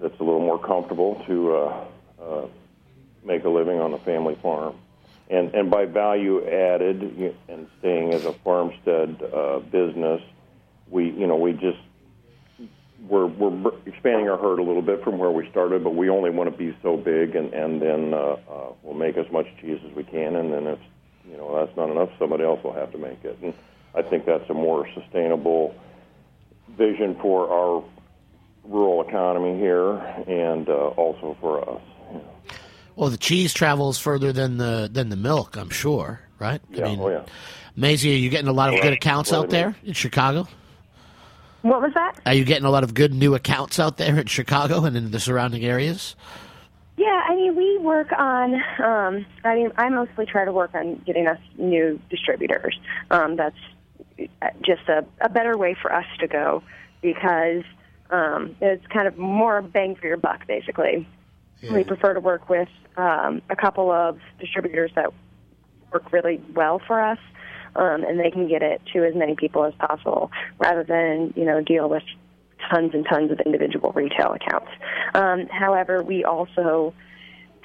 that's 0.00 0.18
a 0.20 0.22
little 0.22 0.40
more 0.40 0.58
comfortable 0.58 1.22
to 1.26 1.56
uh, 1.56 1.84
uh, 2.22 2.46
make 3.24 3.44
a 3.44 3.48
living 3.48 3.80
on 3.80 3.92
a 3.92 3.98
family 3.98 4.36
farm. 4.36 4.76
And, 5.30 5.54
and 5.54 5.70
by 5.70 5.84
value 5.84 6.46
added 6.46 7.34
and 7.48 7.68
staying 7.80 8.14
as 8.14 8.24
a 8.24 8.32
farmstead 8.32 9.22
uh, 9.22 9.58
business, 9.58 10.22
we 10.88 11.10
you 11.10 11.26
know 11.26 11.36
we 11.36 11.52
just 11.52 11.78
we're 13.06 13.26
we're 13.26 13.72
expanding 13.86 14.28
our 14.28 14.38
herd 14.38 14.58
a 14.58 14.62
little 14.62 14.82
bit 14.82 15.02
from 15.04 15.18
where 15.18 15.30
we 15.30 15.48
started, 15.50 15.84
but 15.84 15.94
we 15.94 16.10
only 16.10 16.30
want 16.30 16.50
to 16.50 16.56
be 16.56 16.76
so 16.82 16.96
big, 16.96 17.36
and 17.36 17.52
and 17.52 17.80
then 17.80 18.14
uh, 18.14 18.36
uh, 18.50 18.72
we'll 18.82 18.94
make 18.94 19.16
as 19.16 19.30
much 19.30 19.46
cheese 19.60 19.80
as 19.88 19.94
we 19.94 20.04
can, 20.04 20.36
and 20.36 20.52
then 20.52 20.66
if 20.66 20.78
you 21.30 21.36
know 21.36 21.54
that's 21.64 21.76
not 21.76 21.90
enough, 21.90 22.10
somebody 22.18 22.44
else 22.44 22.62
will 22.64 22.72
have 22.72 22.90
to 22.92 22.98
make 22.98 23.24
it. 23.24 23.38
And 23.42 23.54
I 23.94 24.02
think 24.02 24.24
that's 24.26 24.48
a 24.50 24.54
more 24.54 24.88
sustainable 24.94 25.74
vision 26.76 27.16
for 27.20 27.50
our 27.50 27.84
rural 28.64 29.06
economy 29.06 29.58
here, 29.58 29.92
and 30.26 30.68
uh, 30.68 30.72
also 30.72 31.36
for 31.40 31.68
us. 31.68 31.82
you 32.12 32.18
know. 32.18 32.34
Well, 32.96 33.10
the 33.10 33.16
cheese 33.16 33.54
travels 33.54 33.98
further 33.98 34.32
than 34.32 34.56
the 34.56 34.88
than 34.92 35.08
the 35.08 35.16
milk, 35.16 35.56
I'm 35.56 35.70
sure, 35.70 36.20
right? 36.40 36.60
Yeah, 36.70 36.86
I 36.86 36.88
mean, 36.88 37.00
oh 37.00 37.08
yeah. 37.10 37.24
Maisie, 37.76 38.12
are 38.12 38.18
you 38.18 38.28
getting 38.28 38.48
a 38.48 38.52
lot 38.52 38.74
of 38.74 38.80
good 38.82 38.92
accounts 38.92 39.30
well, 39.30 39.42
out 39.42 39.50
there 39.50 39.76
in 39.84 39.92
Chicago? 39.92 40.48
What 41.62 41.82
was 41.82 41.92
that? 41.94 42.20
Are 42.24 42.34
you 42.34 42.44
getting 42.44 42.64
a 42.64 42.70
lot 42.70 42.84
of 42.84 42.94
good 42.94 43.12
new 43.12 43.34
accounts 43.34 43.78
out 43.78 43.96
there 43.96 44.18
in 44.18 44.26
Chicago 44.26 44.84
and 44.84 44.96
in 44.96 45.10
the 45.10 45.20
surrounding 45.20 45.64
areas? 45.64 46.14
Yeah, 46.96 47.22
I 47.28 47.34
mean, 47.34 47.56
we 47.56 47.78
work 47.78 48.12
on. 48.12 48.54
Um, 48.54 49.26
I 49.44 49.54
mean, 49.54 49.72
I 49.76 49.88
mostly 49.88 50.26
try 50.26 50.44
to 50.44 50.52
work 50.52 50.74
on 50.74 51.02
getting 51.06 51.26
us 51.26 51.38
new 51.56 52.00
distributors. 52.10 52.78
Um, 53.10 53.36
that's 53.36 53.56
just 54.62 54.88
a, 54.88 55.04
a 55.20 55.28
better 55.28 55.56
way 55.56 55.76
for 55.80 55.92
us 55.92 56.06
to 56.20 56.26
go 56.26 56.62
because 57.02 57.62
um, 58.10 58.56
it's 58.60 58.86
kind 58.88 59.06
of 59.06 59.16
more 59.16 59.62
bang 59.62 59.94
for 59.94 60.06
your 60.06 60.16
buck, 60.16 60.46
basically. 60.46 61.08
We 61.72 61.82
prefer 61.82 62.14
to 62.14 62.20
work 62.20 62.48
with 62.48 62.68
um, 62.96 63.42
a 63.50 63.56
couple 63.56 63.90
of 63.90 64.18
distributors 64.38 64.92
that 64.94 65.12
work 65.92 66.12
really 66.12 66.40
well 66.54 66.80
for 66.86 67.00
us, 67.00 67.18
um, 67.78 68.04
and 68.04 68.18
they 68.18 68.30
can 68.30 68.48
get 68.48 68.62
it 68.62 68.82
to 68.92 69.04
as 69.04 69.14
many 69.14 69.34
people 69.34 69.64
as 69.64 69.74
possible, 69.74 70.30
rather 70.58 70.84
than 70.84 71.32
you 71.36 71.44
know 71.44 71.62
deal 71.62 71.88
with 71.88 72.02
tons 72.70 72.92
and 72.92 73.06
tons 73.08 73.30
of 73.30 73.40
individual 73.40 73.92
retail 73.92 74.32
accounts. 74.34 74.70
Um, 75.14 75.46
however, 75.46 76.02
we 76.02 76.24
also 76.24 76.92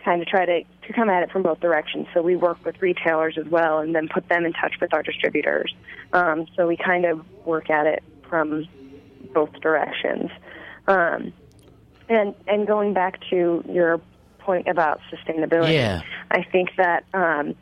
kind 0.06 0.22
of 0.22 0.28
try 0.28 0.46
to, 0.46 0.64
to 0.64 0.94
come 0.94 1.10
at 1.10 1.24
it 1.24 1.32
from 1.32 1.44
both 1.44 1.60
directions. 1.60 2.08
So 2.14 2.22
we 2.22 2.36
work 2.36 2.64
with 2.66 2.82
retailers 2.82 3.38
as 3.38 3.48
well, 3.48 3.80
and 3.80 3.96
then 3.96 4.08
put 4.08 4.28
them 4.30 4.46
in 4.46 4.54
touch 4.54 4.74
with 4.80 4.94
our 4.94 5.02
distributors. 5.02 5.74
Um, 6.12 6.46
so 6.56 6.68
we 6.68 6.78
kind 6.78 7.06
of 7.06 7.26
work 7.46 7.70
at 7.70 7.88
it 7.88 8.04
from 8.30 8.68
both 9.34 9.52
directions. 9.62 10.30
Um, 10.88 11.34
and 12.10 12.36
and 12.48 12.68
going 12.68 12.94
back 12.94 13.20
to 13.30 13.64
your 13.68 14.02
point 14.40 14.68
about 14.68 15.00
sustainability, 15.12 15.74
Yeah. 15.74 16.02
I 16.30 16.44
think 16.44 16.70
that 16.78 17.06
um, 17.14 17.56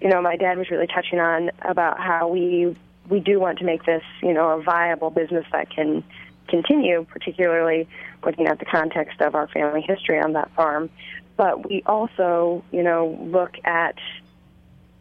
you 0.00 0.08
know 0.08 0.22
my 0.22 0.36
dad 0.36 0.58
was 0.58 0.70
really 0.70 0.86
touching 0.86 1.20
on 1.20 1.50
about 1.62 1.98
how 2.00 2.28
we 2.28 2.76
we 3.08 3.20
do 3.20 3.40
want 3.40 3.58
to 3.58 3.64
make 3.64 3.84
this 3.84 4.02
you 4.22 4.32
know 4.32 4.58
a 4.58 4.62
viable 4.62 5.10
business 5.10 5.44
that 5.52 5.70
can 5.70 6.02
continue, 6.48 7.06
particularly 7.08 7.88
looking 8.24 8.46
at 8.46 8.58
the 8.58 8.64
context 8.64 9.20
of 9.20 9.34
our 9.34 9.48
family 9.48 9.82
history 9.82 10.20
on 10.20 10.32
that 10.32 10.50
farm. 10.54 10.90
But 11.36 11.68
we 11.68 11.82
also 11.86 12.64
you 12.72 12.82
know 12.82 13.18
look 13.22 13.54
at 13.64 13.96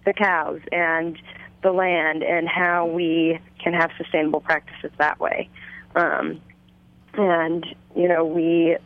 the 0.06 0.14
cows 0.14 0.62
and 0.72 1.18
the 1.62 1.72
land 1.72 2.24
and 2.24 2.48
how 2.48 2.86
we 2.86 3.40
can 3.62 3.74
have 3.74 3.92
sustainable 3.98 4.40
practices 4.40 4.92
that 4.98 5.20
way. 5.20 5.50
Um, 5.96 6.42
and 7.14 7.66
you 7.96 8.08
know 8.08 8.26
we 8.26 8.78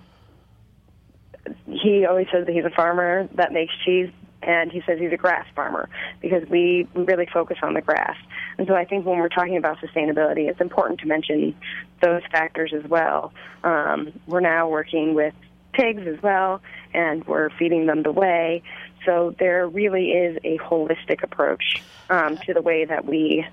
he 1.65 2.05
always 2.05 2.27
says 2.31 2.45
that 2.45 2.53
he's 2.53 2.65
a 2.65 2.69
farmer 2.69 3.27
that 3.35 3.51
makes 3.51 3.73
cheese 3.85 4.09
and 4.45 4.71
he 4.71 4.81
says 4.85 4.99
he's 4.99 5.11
a 5.11 5.17
grass 5.17 5.45
farmer 5.55 5.89
because 6.21 6.47
we 6.49 6.87
really 6.93 7.27
focus 7.31 7.57
on 7.63 7.73
the 7.73 7.81
grass. 7.81 8.17
And 8.57 8.67
so 8.67 8.75
i 8.75 8.85
think 8.85 9.05
when 9.05 9.17
we're 9.19 9.29
talking 9.29 9.57
about 9.57 9.77
sustainability 9.79 10.49
it's 10.49 10.61
important 10.61 10.99
to 11.01 11.07
mention 11.07 11.55
those 12.01 12.21
factors 12.31 12.73
as 12.73 12.83
well. 12.89 13.33
Um, 13.63 14.13
we're 14.27 14.41
now 14.41 14.67
working 14.67 15.13
with 15.13 15.33
pigs 15.73 16.05
as 16.07 16.21
well 16.21 16.61
and 16.93 17.25
we're 17.25 17.49
feeding 17.51 17.87
them 17.87 18.03
the 18.03 18.11
way. 18.11 18.61
so 19.05 19.35
there 19.39 19.67
really 19.67 20.11
is 20.11 20.37
a 20.43 20.57
holistic 20.59 21.23
approach 21.23 21.81
um, 22.09 22.37
to 22.45 22.53
the 22.53 22.61
way 22.61 22.85
that 22.85 23.05
we 23.05 23.45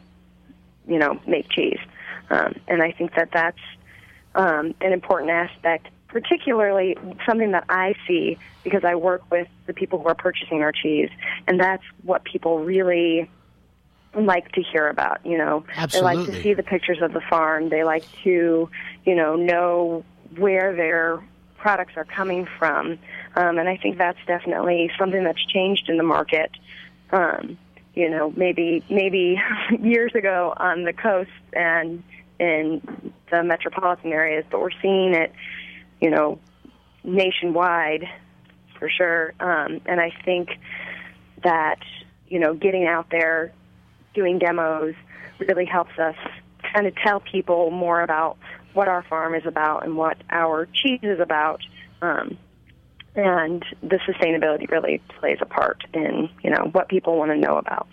you 0.87 0.99
know 0.99 1.21
make 1.27 1.49
cheese. 1.49 1.81
Um, 2.31 2.55
and 2.69 2.83
i 2.83 2.93
think 2.93 3.15
that 3.15 3.31
that's 3.33 3.59
um, 4.35 4.75
an 4.81 4.93
important 4.93 5.31
aspect, 5.31 5.89
particularly 6.11 6.97
something 7.27 7.53
that 7.53 7.65
I 7.69 7.95
see 8.07 8.39
because 8.65 8.85
I 8.85 8.95
work 8.95 9.23
with 9.31 9.49
the 9.67 9.73
people 9.73 10.01
who 10.01 10.09
are 10.09 10.15
purchasing 10.15 10.63
our 10.63 10.73
cheese, 10.73 11.11
and 11.47 11.59
that's 11.59 11.85
what 12.03 12.25
people 12.25 12.61
really 12.61 13.31
like 14.15 14.51
to 14.53 14.63
hear 14.63 14.89
about. 14.89 15.25
You 15.25 15.39
know, 15.39 15.65
they 15.93 16.01
like 16.01 16.27
to 16.27 16.43
see 16.43 16.55
the 16.55 16.63
pictures 16.63 17.01
of 17.01 17.13
the 17.13 17.21
farm. 17.21 17.69
They 17.69 17.85
like 17.85 18.05
to, 18.25 18.69
you 19.05 19.15
know, 19.15 19.37
know 19.37 20.05
where 20.37 20.75
their 20.75 21.23
products 21.57 21.93
are 21.97 22.05
coming 22.05 22.47
from. 22.59 22.99
Um, 23.37 23.59
and 23.59 23.69
I 23.69 23.77
think 23.77 23.99
that's 23.99 24.19
definitely 24.27 24.91
something 24.99 25.23
that's 25.23 25.45
changed 25.47 25.89
in 25.89 25.97
the 25.97 26.03
market. 26.03 26.51
Um, 27.13 27.59
you 27.95 28.09
know, 28.09 28.33
maybe 28.37 28.83
maybe 28.89 29.41
years 29.81 30.15
ago 30.15 30.55
on 30.57 30.85
the 30.85 30.93
coast 30.93 31.31
and 31.53 32.03
in 32.39 33.13
the 33.31 33.43
metropolitan 33.43 34.13
areas, 34.13 34.45
but 34.51 34.61
we're 34.61 34.71
seeing 34.81 35.15
it, 35.15 35.33
you 36.01 36.11
know, 36.11 36.39
nationwide 37.05 38.05
for 38.79 38.89
sure. 38.89 39.35
Um, 39.41 39.81
and 39.87 40.01
I 40.01 40.13
think 40.25 40.51
that 41.43 41.81
you 42.29 42.39
know, 42.39 42.55
getting 42.55 42.87
out 42.87 43.11
there, 43.11 43.53
doing 44.15 44.39
demos, 44.39 44.95
really 45.41 45.67
helps 45.67 45.99
us 45.99 46.17
kind 46.73 46.87
of 46.87 46.95
tell 46.97 47.21
people 47.21 47.71
more 47.71 48.01
about 48.01 48.39
what 48.73 48.89
our 48.89 49.03
farm 49.03 49.35
is 49.35 49.45
about 49.45 49.85
and 49.85 49.97
what 49.97 50.17
our 50.31 50.67
cheese 50.73 51.01
is 51.03 51.19
about. 51.19 51.61
Um, 52.01 52.39
and 53.17 53.65
the 53.83 53.99
sustainability 54.09 54.71
really 54.71 55.03
plays 55.19 55.39
a 55.41 55.47
part 55.47 55.83
in 55.93 56.31
you 56.43 56.51
know 56.51 56.69
what 56.73 56.89
people 56.89 57.19
want 57.19 57.33
to 57.33 57.37
know 57.37 57.57
about. 57.57 57.89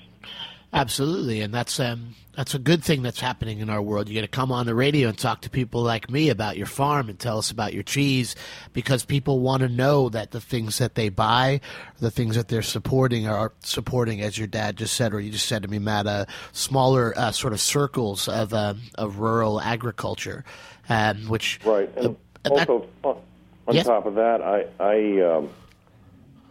Absolutely, 0.74 1.42
and 1.42 1.54
that's 1.54 1.80
um, 1.80 2.14
that's 2.36 2.54
a 2.54 2.60
good 2.60 2.84
thing 2.84 3.02
that's 3.02 3.22
happening 3.22 3.60
in 3.60 3.70
our 3.70 3.82
world. 3.82 4.10
You 4.10 4.14
get 4.14 4.22
to 4.22 4.28
come 4.28 4.52
on 4.52 4.66
the 4.66 4.76
radio 4.76 5.08
and 5.08 5.18
talk 5.18 5.42
to 5.42 5.50
people 5.50 5.82
like 5.82 6.12
me 6.12 6.30
about 6.30 6.58
your 6.58 6.68
farm 6.68 7.08
and 7.08 7.18
tell 7.18 7.38
us 7.38 7.52
about 7.52 7.74
your 7.74 7.84
cheese, 7.84 8.36
because 8.74 9.06
people 9.06 9.40
want 9.40 9.62
to 9.62 9.70
know 9.70 10.10
that 10.10 10.32
the 10.32 10.42
things 10.42 10.78
that 10.80 10.96
they 10.96 11.08
buy, 11.08 11.62
the 12.00 12.12
things 12.12 12.36
that 12.36 12.50
they're 12.50 12.62
supporting, 12.62 13.28
are 13.28 13.54
supporting, 13.62 14.22
as 14.22 14.38
your 14.38 14.46
dad 14.46 14.76
just 14.76 14.94
said, 14.96 15.14
or 15.14 15.22
you 15.22 15.32
just 15.32 15.48
said 15.48 15.62
to 15.64 15.70
me, 15.70 15.80
Matt, 15.80 16.06
uh, 16.06 16.26
smaller 16.52 17.18
uh, 17.18 17.32
sort 17.32 17.54
of 17.54 17.62
circles 17.62 18.28
of 18.28 18.54
um, 18.54 18.82
of 18.96 19.20
rural 19.20 19.62
agriculture, 19.62 20.44
um, 20.90 21.30
which 21.30 21.62
right. 21.64 21.90
And 21.96 22.18
uh, 22.46 22.50
also, 22.50 22.90
that, 23.04 23.08
on, 23.08 23.22
on 23.68 23.76
yes? 23.76 23.86
top 23.86 24.06
of 24.06 24.16
that, 24.16 24.42
I, 24.42 24.66
I 24.82 25.22
um, 25.22 25.50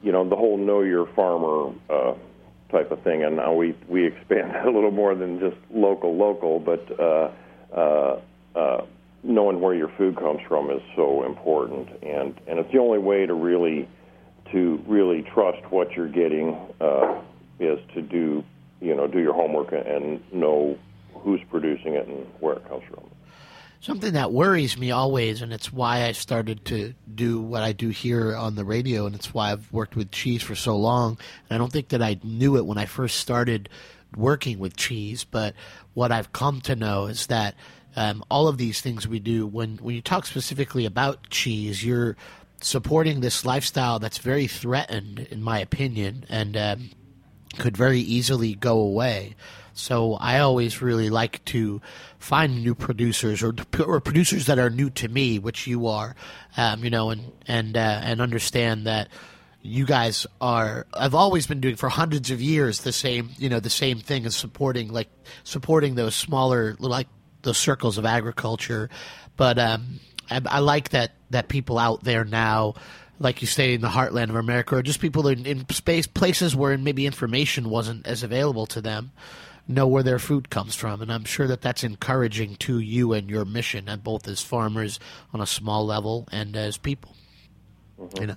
you 0.03 0.11
know, 0.11 0.27
the 0.27 0.37
whole 0.37 0.57
know 0.57 0.81
your 0.81 1.05
farmer 1.05 1.73
uh, 1.91 2.15
type 2.71 2.91
of 2.91 3.03
thing. 3.03 3.23
And 3.25 3.37
now 3.37 3.53
we 3.55 3.77
we 3.89 4.07
expand 4.07 4.55
a 4.65 4.71
little 4.71 4.91
more 4.91 5.15
than 5.15 5.39
just 5.41 5.57
local 5.71 6.17
local, 6.17 6.61
but 6.61 6.87
uh, 6.99 7.31
uh, 7.75 8.21
uh, 8.55 8.85
knowing 9.23 9.61
where 9.61 9.75
your 9.75 9.91
food 9.97 10.17
comes 10.17 10.41
from 10.49 10.71
is 10.71 10.83
so 10.95 11.25
important, 11.25 11.89
and 12.03 12.35
and 12.47 12.59
it's 12.59 12.73
the 12.73 12.79
only 12.79 12.99
way 12.99 13.27
to 13.27 13.35
really 13.35 13.89
to 14.53 14.83
really 14.87 15.23
trust 15.23 15.59
what 15.71 15.93
you're 15.93 16.09
getting 16.09 16.57
uh, 16.81 17.21
is 17.59 17.79
to 17.95 18.03
do 18.03 18.45
you 18.81 18.95
know 18.95 19.07
do 19.07 19.19
your 19.19 19.35
homework 19.35 19.73
and 19.73 20.21
know 20.33 20.79
who's 21.15 21.41
producing 21.51 21.95
it 21.95 22.07
and 22.07 22.27
where 22.41 22.57
it 22.57 22.69
comes 22.69 22.85
from. 22.89 23.05
Something 23.87 24.15
that 24.15 24.33
worries 24.33 24.77
me 24.77 24.91
always, 24.91 25.43
and 25.43 25.53
it's 25.53 25.73
why 25.73 26.07
I 26.07 26.11
started 26.11 26.65
to 26.65 26.93
do 27.15 27.41
what 27.41 27.63
I 27.63 27.71
do 27.71 27.91
here 27.91 28.35
on 28.35 28.57
the 28.57 28.65
radio, 28.65 29.07
and 29.07 29.15
it's 29.15 29.33
why 29.33 29.53
I've 29.53 29.73
worked 29.73 29.95
with 29.95 30.11
cheese 30.11 30.43
for 30.43 30.57
so 30.57 30.77
long. 30.77 31.17
And 31.49 31.55
I 31.55 31.59
don't 31.59 31.71
think 31.71 31.91
that 31.91 32.03
I 32.03 32.19
knew 32.25 32.57
it 32.57 32.67
when 32.67 32.79
I 32.79 32.87
first 32.87 33.19
started 33.19 33.69
working 34.17 34.59
with 34.59 34.77
cheese, 34.77 35.23
but 35.23 35.55
what 35.95 36.11
I've 36.11 36.33
come 36.33 36.61
to 36.63 36.75
know 36.75 37.07
is 37.07 37.29
that 37.29 37.55
um, 37.95 38.25
all 38.29 38.49
of 38.49 38.59
these 38.59 38.81
things 38.81 39.07
we 39.07 39.21
do, 39.21 39.47
when, 39.47 39.77
when 39.77 39.95
you 39.95 40.03
talk 40.03 40.27
specifically 40.27 40.85
about 40.85 41.31
cheese, 41.31 41.85
you're 41.85 42.17
supporting 42.61 43.21
this 43.21 43.45
lifestyle 43.45 44.01
that's 44.01 44.19
very 44.19 44.49
threatened, 44.49 45.29
in 45.31 45.45
my 45.45 45.61
opinion, 45.61 46.25
and 46.29 46.57
um, 46.57 46.91
could 47.57 47.77
very 47.77 48.01
easily 48.01 48.57
go 48.57 48.81
away. 48.81 49.37
So 49.77 50.15
I 50.15 50.39
always 50.39 50.81
really 50.81 51.11
like 51.11 51.45
to 51.47 51.83
find 52.19 52.65
new 52.65 52.75
producers 52.75 53.43
or, 53.43 53.55
or 53.87 54.01
producers 54.01 54.47
that 54.47 54.59
are 54.59 54.71
new 54.71 54.89
to 54.91 55.09
me, 55.09 55.39
which 55.39 55.67
you 55.67 55.87
are, 55.87 56.17
um, 56.57 56.83
you 56.83 56.89
know, 56.89 57.11
and 57.11 57.33
and 57.47 57.77
uh, 57.77 58.01
and 58.03 58.23
understand 58.23 58.87
that 58.87 59.09
you 59.61 59.85
guys 59.85 60.27
are 60.41 60.87
I've 60.95 61.15
always 61.15 61.47
been 61.47 61.61
doing 61.61 61.77
for 61.77 61.91
hundreds 61.91 62.31
of 62.31 62.41
years 62.41 62.81
the 62.81 62.93
same 62.93 63.31
you 63.37 63.49
know 63.49 63.61
the 63.61 63.69
same 63.69 63.99
thing 63.99 64.25
as 64.25 64.35
supporting 64.35 64.93
like 64.93 65.09
supporting 65.45 65.95
those 65.95 66.15
smaller 66.15 66.77
like 66.79 67.09
those 67.43 67.59
circles 67.59 67.99
of 67.99 68.07
agriculture. 68.07 68.89
But 69.37 69.59
um, 69.59 70.01
I, 70.31 70.41
I, 70.47 70.59
like 70.61 70.91
that 70.91 71.13
that 71.31 71.49
people 71.49 71.79
out 71.79 72.03
there 72.03 72.25
now 72.25 72.75
like 73.19 73.43
you 73.43 73.47
say 73.47 73.75
in 73.75 73.83
the 73.83 73.89
heartland 73.89 74.31
of 74.31 74.37
America 74.37 74.77
or 74.77 74.83
just 74.83 75.01
people 75.01 75.29
in, 75.29 75.45
in 75.45 75.69
space 75.69 76.07
places 76.07 76.57
where 76.57 76.77
maybe 76.79 77.05
information 77.05 77.69
wasn't 77.69 78.07
as 78.07 78.23
available 78.23 78.67
to 78.67 78.81
them 78.81 79.13
know 79.69 79.87
where 79.87 80.03
their 80.03 80.19
food 80.19 80.51
comes 80.51 80.75
from. 80.75 81.03
And 81.03 81.13
I'm 81.13 81.25
sure 81.25 81.47
that 81.47 81.63
that's 81.63 81.85
encouraging 81.85 82.57
to 82.57 82.79
you 82.79 83.13
and 83.13 83.29
your 83.29 83.45
mission, 83.45 83.89
and 83.89 84.03
both 84.03 84.29
as 84.29 84.41
farmers 84.41 84.99
on 85.33 85.41
a 85.41 85.47
small 85.47 85.87
level 85.87 86.29
and 86.31 86.57
as 86.57 86.77
people. 86.77 87.15
Mm-hmm. 87.99 88.21
You 88.21 88.27
know. 88.29 88.37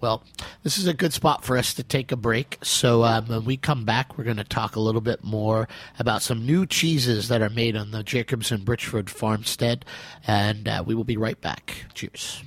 Well, 0.00 0.22
this 0.62 0.76
is 0.76 0.86
a 0.86 0.92
good 0.92 1.14
spot 1.14 1.44
for 1.44 1.56
us 1.56 1.72
to 1.74 1.82
take 1.82 2.12
a 2.12 2.16
break. 2.16 2.58
So 2.60 3.04
um, 3.04 3.26
when 3.26 3.46
we 3.46 3.56
come 3.56 3.86
back, 3.86 4.18
we're 4.18 4.24
going 4.24 4.36
to 4.36 4.44
talk 4.44 4.76
a 4.76 4.80
little 4.80 5.00
bit 5.00 5.24
more 5.24 5.66
about 5.98 6.20
some 6.20 6.44
new 6.44 6.66
cheeses 6.66 7.28
that 7.28 7.40
are 7.40 7.48
made 7.48 7.74
on 7.74 7.90
the 7.90 8.02
Jacobs 8.02 8.52
and 8.52 8.66
Brichford 8.66 9.08
farmstead, 9.08 9.86
and 10.26 10.68
uh, 10.68 10.84
we 10.86 10.94
will 10.94 11.04
be 11.04 11.16
right 11.16 11.40
back. 11.40 11.86
Cheers. 11.94 12.42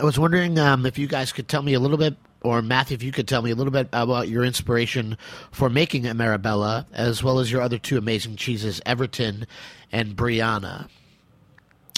I 0.00 0.02
was 0.02 0.18
wondering 0.18 0.58
um, 0.58 0.86
if 0.86 0.96
you 0.96 1.06
guys 1.06 1.30
could 1.30 1.46
tell 1.46 1.60
me 1.60 1.74
a 1.74 1.78
little 1.78 1.98
bit, 1.98 2.16
or 2.40 2.62
Matthew, 2.62 2.94
if 2.94 3.02
you 3.02 3.12
could 3.12 3.28
tell 3.28 3.42
me 3.42 3.50
a 3.50 3.54
little 3.54 3.70
bit 3.70 3.86
about 3.92 4.28
your 4.28 4.44
inspiration 4.44 5.18
for 5.50 5.68
making 5.68 6.04
Ameribella, 6.04 6.86
as 6.94 7.22
well 7.22 7.38
as 7.38 7.52
your 7.52 7.60
other 7.60 7.76
two 7.76 7.98
amazing 7.98 8.36
cheeses, 8.36 8.80
Everton 8.86 9.46
and 9.92 10.16
Briana. 10.16 10.88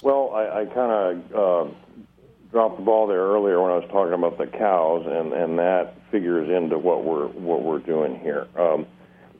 Well, 0.02 0.32
I, 0.34 0.62
I 0.62 0.64
kind 0.64 1.22
of 1.32 1.32
uh, 1.32 1.74
dropped 2.50 2.78
the 2.78 2.82
ball 2.82 3.06
there 3.06 3.20
earlier 3.20 3.62
when 3.62 3.70
I 3.70 3.76
was 3.76 3.88
talking 3.92 4.14
about 4.14 4.36
the 4.36 4.48
cows, 4.48 5.06
and 5.06 5.32
and 5.32 5.60
that 5.60 5.94
figures 6.10 6.50
into 6.50 6.78
what 6.78 7.04
we're 7.04 7.28
what 7.28 7.62
we're 7.62 7.78
doing 7.78 8.18
here. 8.18 8.48
Um, 8.58 8.84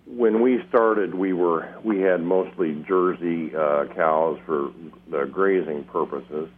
when 0.06 0.40
we 0.40 0.62
started, 0.68 1.16
we 1.16 1.32
were 1.32 1.68
we 1.82 1.98
had 1.98 2.22
mostly 2.22 2.84
Jersey 2.86 3.56
uh, 3.56 3.86
cows 3.96 4.38
for 4.46 4.70
the 5.10 5.24
grazing 5.24 5.82
purposes, 5.82 6.48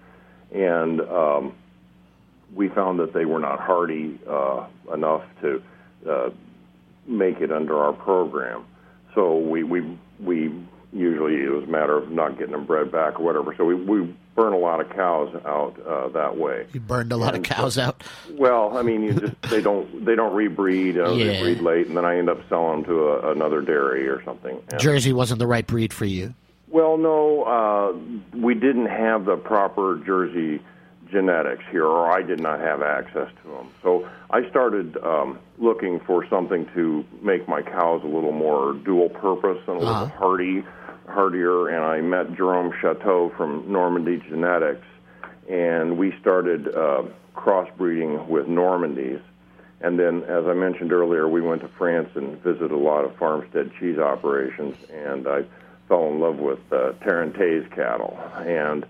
and 0.52 1.00
um, 1.00 1.54
we 2.54 2.68
found 2.68 2.98
that 3.00 3.12
they 3.12 3.24
were 3.24 3.40
not 3.40 3.60
hardy 3.60 4.18
uh, 4.28 4.66
enough 4.92 5.22
to 5.42 5.62
uh, 6.08 6.30
make 7.06 7.40
it 7.40 7.50
under 7.52 7.76
our 7.78 7.92
program. 7.92 8.64
So 9.14 9.38
we 9.38 9.62
we 9.62 9.98
we 10.20 10.52
usually 10.92 11.34
it 11.36 11.50
was 11.50 11.64
a 11.64 11.70
matter 11.70 11.96
of 11.96 12.10
not 12.10 12.38
getting 12.38 12.52
them 12.52 12.64
bred 12.66 12.90
back 12.92 13.18
or 13.18 13.24
whatever. 13.24 13.54
So 13.56 13.64
we 13.64 13.74
we 13.74 14.14
burn 14.34 14.52
a 14.52 14.58
lot 14.58 14.80
of 14.80 14.90
cows 14.90 15.32
out 15.44 15.76
uh, 15.86 16.08
that 16.08 16.36
way. 16.36 16.66
You 16.72 16.80
burned 16.80 17.12
a 17.12 17.16
lot 17.16 17.34
And 17.36 17.46
of 17.46 17.50
cows 17.56 17.78
out. 17.78 18.02
Well, 18.32 18.76
I 18.76 18.82
mean, 18.82 19.02
you 19.02 19.12
just 19.14 19.42
they 19.50 19.60
don't 19.62 20.04
they 20.04 20.14
don't 20.16 20.32
rebreed. 20.34 20.96
Uh, 20.96 21.12
Yeah. 21.12 21.24
They 21.26 21.40
breed 21.42 21.60
late, 21.60 21.86
and 21.88 21.96
then 21.96 22.04
I 22.04 22.18
end 22.18 22.28
up 22.28 22.38
selling 22.48 22.82
them 22.82 22.90
to 22.90 23.08
a, 23.08 23.30
another 23.32 23.60
dairy 23.60 24.08
or 24.08 24.22
something. 24.24 24.60
And- 24.70 24.80
Jersey 24.80 25.12
wasn't 25.12 25.38
the 25.38 25.46
right 25.46 25.66
breed 25.66 25.92
for 25.92 26.04
you. 26.06 26.34
well, 26.68 26.96
no, 26.96 27.44
uh, 27.44 28.36
we 28.36 28.54
didn't 28.54 28.86
have 28.86 29.24
the 29.26 29.36
proper 29.36 30.00
Jersey 30.04 30.60
genetics 31.18 31.62
here, 31.70 31.86
or 31.86 32.10
I 32.10 32.22
did 32.22 32.40
not 32.40 32.58
have 32.60 32.82
access 32.82 33.28
to 33.42 33.48
them. 33.48 33.66
So 33.84 34.08
I 34.30 34.48
started 34.50 34.96
um, 34.98 35.38
looking 35.58 36.00
for 36.00 36.26
something 36.28 36.66
to 36.74 37.04
make 37.22 37.46
my 37.48 37.62
cows 37.62 38.02
a 38.02 38.06
little 38.16 38.32
more 38.32 38.74
dual 38.74 39.08
purpose 39.08 39.60
and 39.68 39.76
a 39.76 39.78
little 39.78 39.94
Uh-huh. 39.94 40.18
hardy, 40.18 40.64
hardier. 41.08 41.68
And 41.68 41.84
I 41.84 42.00
met 42.00 42.34
Jerome 42.36 42.72
Chateau 42.80 43.30
from 43.36 43.70
Normandy 43.70 44.16
Genetics, 44.28 44.86
and 45.48 45.96
we 45.96 46.12
started 46.20 46.74
uh, 46.74 47.04
crossbreeding 47.36 48.26
with 48.26 48.46
Normandies. 48.48 49.22
And 49.80 49.98
then, 49.98 50.24
as 50.24 50.46
I 50.46 50.54
mentioned 50.54 50.92
earlier, 50.92 51.28
we 51.28 51.42
went 51.42 51.60
to 51.62 51.68
France 51.78 52.08
and 52.16 52.42
visited 52.42 52.72
a 52.72 52.76
lot 52.76 53.04
of 53.04 53.14
farmstead 53.16 53.70
cheese 53.78 53.98
operations, 53.98 54.76
and 54.90 55.28
I 55.28 55.44
fell 55.88 56.08
in 56.08 56.18
love 56.20 56.38
with 56.38 56.60
uh, 56.72 56.92
Tarentaise 57.04 57.68
cattle, 57.74 58.18
and 58.38 58.86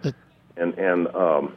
and 0.57 0.71
and 0.79 1.09
um, 1.09 1.53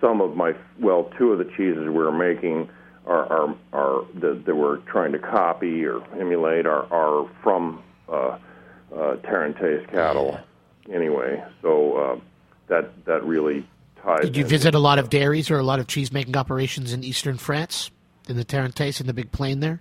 some 0.00 0.20
of 0.20 0.36
my 0.36 0.54
well, 0.80 1.10
two 1.18 1.32
of 1.32 1.38
the 1.38 1.44
cheeses 1.44 1.84
we 1.84 1.90
were 1.90 2.12
making 2.12 2.68
are 3.06 3.26
are, 3.26 3.56
are 3.72 4.04
that, 4.14 4.44
that 4.46 4.54
we're 4.54 4.78
trying 4.78 5.12
to 5.12 5.18
copy 5.18 5.84
or 5.84 6.02
emulate 6.18 6.66
are 6.66 6.92
are 6.92 7.28
from 7.42 7.82
uh, 8.08 8.38
uh, 8.92 9.16
Tarentaise 9.16 9.88
cattle, 9.90 10.38
anyway. 10.92 11.42
So 11.62 11.96
uh, 11.96 12.20
that 12.68 13.04
that 13.06 13.24
really 13.24 13.66
ties. 14.02 14.22
Did 14.22 14.36
you 14.36 14.44
in. 14.44 14.48
visit 14.48 14.74
a 14.74 14.78
lot 14.78 14.98
of 14.98 15.10
dairies 15.10 15.50
or 15.50 15.58
a 15.58 15.62
lot 15.62 15.78
of 15.78 15.86
cheese 15.86 16.12
making 16.12 16.36
operations 16.36 16.92
in 16.92 17.04
eastern 17.04 17.38
France, 17.38 17.90
in 18.28 18.36
the 18.36 18.44
Tarentaise, 18.44 19.00
in 19.00 19.06
the 19.06 19.14
big 19.14 19.32
plain 19.32 19.60
there? 19.60 19.80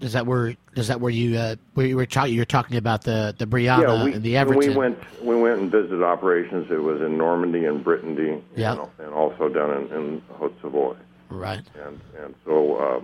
Is 0.00 0.12
that 0.14 0.26
where? 0.26 0.56
Is 0.74 0.88
that 0.88 1.00
where 1.00 1.10
you? 1.10 1.38
Uh, 1.38 1.56
where 1.74 1.86
you 1.86 1.96
were? 1.96 2.06
Ta- 2.06 2.24
you're 2.24 2.44
talking 2.44 2.76
about 2.76 3.02
the 3.02 3.34
the 3.38 3.46
Briana 3.46 3.82
yeah, 3.82 4.04
we, 4.04 4.12
and 4.14 4.22
the 4.22 4.36
Everton. 4.36 4.58
we 4.72 4.76
went 4.76 4.98
we 5.22 5.36
went 5.36 5.60
and 5.60 5.70
visited 5.70 6.02
operations. 6.02 6.70
It 6.70 6.82
was 6.82 7.00
in 7.00 7.16
Normandy 7.16 7.64
and 7.64 7.82
Brittany, 7.82 8.42
Yeah. 8.56 8.72
and, 8.72 9.06
and 9.06 9.14
also 9.14 9.48
down 9.48 9.70
in, 9.70 9.92
in 9.96 10.22
Haute 10.32 10.56
Savoie. 10.60 10.96
Right. 11.30 11.62
and 11.86 12.00
and 12.22 12.34
so 12.44 12.76
uh, 12.76 13.00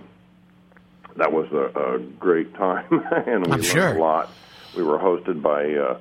that 1.15 1.31
was 1.31 1.47
a, 1.51 1.95
a 1.95 1.99
great 1.99 2.53
time, 2.55 2.85
and 2.91 3.45
we 3.47 3.51
I'm 3.51 3.51
learned 3.51 3.65
sure. 3.65 3.95
a 3.95 3.99
lot. 3.99 4.29
We 4.75 4.83
were 4.83 4.99
hosted 4.99 5.41
by 5.41 5.73
uh, 5.73 5.97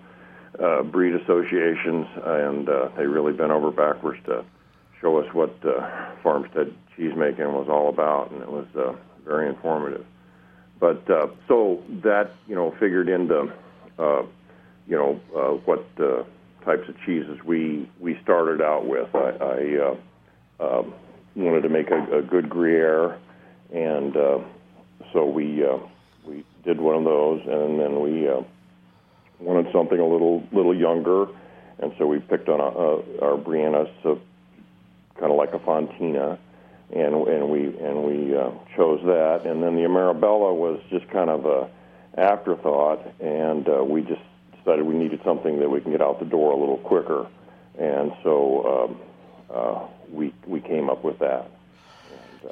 uh, 0.64 0.82
breed 0.82 1.14
associations, 1.14 2.06
and 2.24 2.68
uh, 2.68 2.88
they 2.96 3.06
really 3.06 3.32
bent 3.32 3.52
over 3.52 3.70
backwards 3.70 4.20
to 4.26 4.44
show 5.00 5.18
us 5.18 5.32
what 5.32 5.54
uh, 5.64 6.10
farmstead 6.22 6.74
cheese 6.96 7.14
making 7.16 7.52
was 7.52 7.68
all 7.68 7.88
about, 7.88 8.30
and 8.32 8.42
it 8.42 8.50
was 8.50 8.66
uh, 8.76 8.92
very 9.24 9.48
informative. 9.48 10.04
But 10.80 11.08
uh, 11.10 11.28
so 11.46 11.82
that 12.02 12.32
you 12.48 12.54
know 12.54 12.74
figured 12.80 13.08
into 13.08 13.52
uh, 13.98 14.22
you 14.88 14.96
know 14.96 15.20
uh, 15.36 15.50
what 15.66 15.86
uh, 15.98 16.24
types 16.64 16.88
of 16.88 16.96
cheeses 17.04 17.38
we 17.44 17.88
we 18.00 18.18
started 18.22 18.60
out 18.62 18.86
with. 18.86 19.14
I, 19.14 19.28
I 19.40 19.78
uh, 19.78 20.78
um, 20.80 20.94
wanted 21.36 21.62
to 21.62 21.68
make 21.68 21.90
a, 21.90 22.18
a 22.18 22.22
good 22.22 22.48
Gruyere, 22.48 23.18
and 23.72 24.16
uh, 24.16 24.38
so 25.12 25.26
we 25.26 25.64
uh, 25.64 25.78
we 26.24 26.44
did 26.64 26.80
one 26.80 26.96
of 26.96 27.04
those, 27.04 27.42
and 27.46 27.78
then 27.78 28.00
we 28.00 28.28
uh, 28.28 28.42
wanted 29.38 29.72
something 29.72 29.98
a 29.98 30.06
little 30.06 30.42
little 30.52 30.74
younger, 30.74 31.26
and 31.78 31.92
so 31.98 32.06
we 32.06 32.18
picked 32.18 32.48
on 32.48 32.60
a, 32.60 32.64
a, 32.64 33.30
our 33.30 33.38
Briana, 33.38 33.90
so 34.02 34.20
kind 35.18 35.30
of 35.30 35.38
like 35.38 35.52
a 35.52 35.58
Fontina, 35.58 36.38
and 36.92 37.14
and 37.28 37.48
we 37.50 37.66
and 37.78 38.04
we 38.04 38.36
uh, 38.36 38.50
chose 38.76 39.00
that, 39.04 39.42
and 39.46 39.62
then 39.62 39.76
the 39.76 39.82
Ameribella 39.82 40.54
was 40.54 40.80
just 40.90 41.08
kind 41.10 41.30
of 41.30 41.46
a 41.46 41.70
afterthought, 42.18 43.00
and 43.20 43.68
uh, 43.68 43.84
we 43.84 44.02
just 44.02 44.22
decided 44.58 44.84
we 44.84 44.94
needed 44.94 45.20
something 45.24 45.60
that 45.60 45.70
we 45.70 45.80
can 45.80 45.92
get 45.92 46.02
out 46.02 46.18
the 46.18 46.24
door 46.24 46.52
a 46.52 46.56
little 46.56 46.78
quicker, 46.78 47.26
and 47.78 48.12
so 48.22 48.88
um, 48.88 49.00
uh, 49.54 49.86
we 50.12 50.34
we 50.46 50.60
came 50.60 50.90
up 50.90 51.04
with 51.04 51.18
that. 51.20 51.50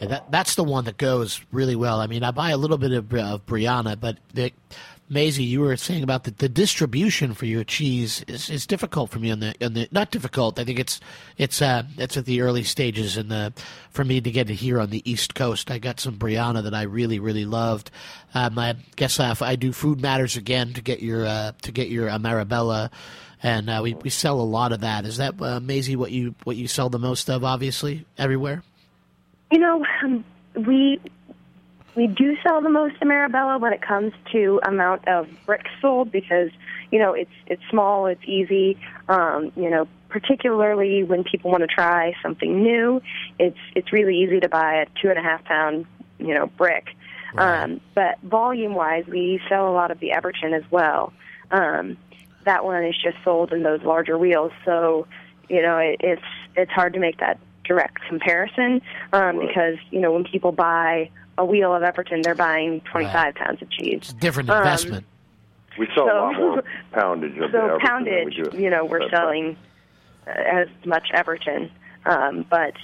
Yeah, 0.01 0.07
that 0.09 0.31
that's 0.31 0.55
the 0.55 0.65
one 0.65 0.85
that 0.85 0.99
goes 0.99 1.41
really 1.51 1.77
well. 1.77 2.01
I 2.01 2.07
mean, 2.07 2.23
I 2.23 2.31
buy 2.31 2.51
a 2.51 2.57
little 2.57 2.79
bit 2.79 2.93
of, 2.93 3.13
of 3.15 3.47
Briana, 3.47 3.99
but 3.99 4.19
the, 4.35 4.53
Maisie, 5.11 5.45
you 5.45 5.61
were 5.61 5.77
saying 5.77 6.03
about 6.03 6.25
the, 6.25 6.31
the 6.33 6.49
distribution 6.49 7.33
for 7.33 7.47
your 7.47 7.65
cheese 7.65 8.23
is, 8.29 8.51
is 8.51 8.67
difficult 8.67 9.11
for 9.11 9.19
me 9.19 9.31
on 9.31 9.41
the 9.41 9.55
on 9.65 9.73
the 9.73 9.89
not 9.91 10.11
difficult. 10.11 10.59
I 10.59 10.65
think 10.65 10.79
it's 10.79 11.01
it's 11.39 11.63
uh 11.63 11.85
it's 11.97 12.17
at 12.17 12.27
the 12.27 12.43
early 12.43 12.63
stages 12.63 13.17
in 13.17 13.29
the 13.29 13.53
for 13.91 14.05
me 14.05 14.21
to 14.21 14.31
get 14.31 14.51
it 14.51 14.55
here 14.55 14.81
on 14.81 14.91
the 14.91 15.09
East 15.11 15.35
Coast. 15.35 15.71
I 15.71 15.79
got 15.79 15.99
some 15.99 16.19
Briana 16.19 16.63
that 16.63 16.75
I 16.75 16.83
really 16.83 17.19
really 17.19 17.47
loved. 17.47 17.91
Um, 18.35 18.59
I 18.59 18.77
guess 18.97 19.19
uh, 19.19 19.31
if 19.33 19.41
I 19.41 19.57
do 19.57 19.73
Food 19.73 20.03
Matters 20.03 20.37
again 20.37 20.75
to 20.75 20.83
get 20.83 21.01
your 21.01 21.25
uh, 21.25 21.53
to 21.63 21.73
get 21.73 21.89
your 21.89 22.09
Ameribella. 22.09 22.91
And 23.41 23.71
uh, 23.71 23.79
we, 23.85 23.95
we 23.95 24.11
sell 24.11 24.41
a 24.41 24.43
lot 24.43 24.73
of 24.73 24.81
that. 24.81 25.05
Is 25.05 25.19
that 25.19 25.41
uh, 25.41 25.61
Maisie 25.61 25.95
what 25.95 26.11
you 26.11 26.35
what 26.43 26.57
you 26.57 26.67
sell 26.67 26.91
the 26.91 26.99
most 26.99 27.31
of? 27.31 27.45
Obviously, 27.45 28.05
everywhere. 28.19 28.65
You 29.53 29.61
know, 29.61 29.87
um, 30.03 30.25
we 30.67 31.01
we 31.99 32.07
do 32.07 32.37
sell 32.45 32.63
the 32.63 32.71
most 32.71 32.95
Ameribella 33.01 33.61
when 33.61 33.73
it 33.73 33.83
comes 33.83 34.13
to 34.31 34.61
amount 34.63 35.09
of 35.09 35.27
bricks 35.45 35.71
sold 35.83 36.13
because 36.13 36.49
you 36.93 37.01
know 37.01 37.13
it's 37.13 37.31
it's 37.49 37.63
small, 37.71 38.07
it's 38.07 38.23
easy. 38.25 38.79
Um, 39.09 39.51
you 39.57 39.69
know, 39.69 39.89
particularly 40.09 41.03
when 41.03 41.25
people 41.25 41.51
want 41.51 41.63
to 41.63 41.67
try 41.67 42.15
something 42.23 42.63
new, 42.63 43.03
it's 43.41 43.59
it's 43.75 43.93
really 43.93 44.17
easy 44.17 44.39
to 44.39 44.49
buy 44.49 44.75
a 44.77 44.87
two 45.03 45.11
and 45.11 45.19
a 45.19 45.23
half 45.23 45.45
pound 45.45 45.87
you 46.21 46.35
know 46.35 46.47
brick. 46.47 46.95
Um, 47.37 47.81
but 47.95 48.19
volume 48.23 48.75
wise, 48.75 49.05
we 49.07 49.41
sell 49.49 49.69
a 49.69 49.75
lot 49.75 49.91
of 49.91 49.99
the 49.99 50.13
Everton 50.13 50.55
as 50.55 50.63
well. 50.71 51.13
Um, 51.51 51.99
that 52.45 52.65
one 52.65 52.85
is 52.85 52.95
just 52.97 53.17
sold 53.25 53.53
in 53.53 53.65
those 53.65 53.83
larger 53.83 54.17
wheels, 54.17 54.53
so 54.65 55.09
you 55.49 55.63
know 55.63 55.79
it, 55.79 55.97
it's 55.99 56.23
it's 56.55 56.71
hard 56.71 56.93
to 56.93 57.01
make 57.01 57.19
that 57.19 57.41
direct 57.65 58.01
comparison 58.09 58.83
um, 59.13 59.41
because 59.41 59.79
you 59.91 60.01
know 60.01 60.13
when 60.13 60.23
people 60.23 60.53
buy 60.53 61.11
a 61.39 61.45
wheel 61.45 61.75
of 61.75 61.83
Everton, 61.83 62.21
they're 62.23 62.35
buying 62.35 62.81
25 62.83 63.35
pounds 63.35 63.63
of 63.63 63.71
cheese. 63.71 63.95
It's 64.03 64.11
a 64.11 64.15
different 64.17 64.51
Um, 64.51 64.59
investment. 64.59 65.07
We 65.79 65.87
sell 65.95 66.05
a 66.05 66.13
lot 66.13 66.37
more 66.37 66.63
poundage 66.93 67.39
of 67.39 67.53
the 67.53 67.59
So 67.59 67.59
Everton 67.59 68.05
than 68.05 68.05
we 68.05 68.31
poundage, 68.35 68.53
do- 68.53 68.59
you 68.61 68.69
know, 68.71 68.85
we're 68.85 68.99
That's 69.01 69.11
selling 69.13 69.57
uh, 70.27 70.31
as 70.31 70.69
much 70.85 71.09
Everton, 71.15 71.71
um, 72.05 72.45
but 72.51 72.75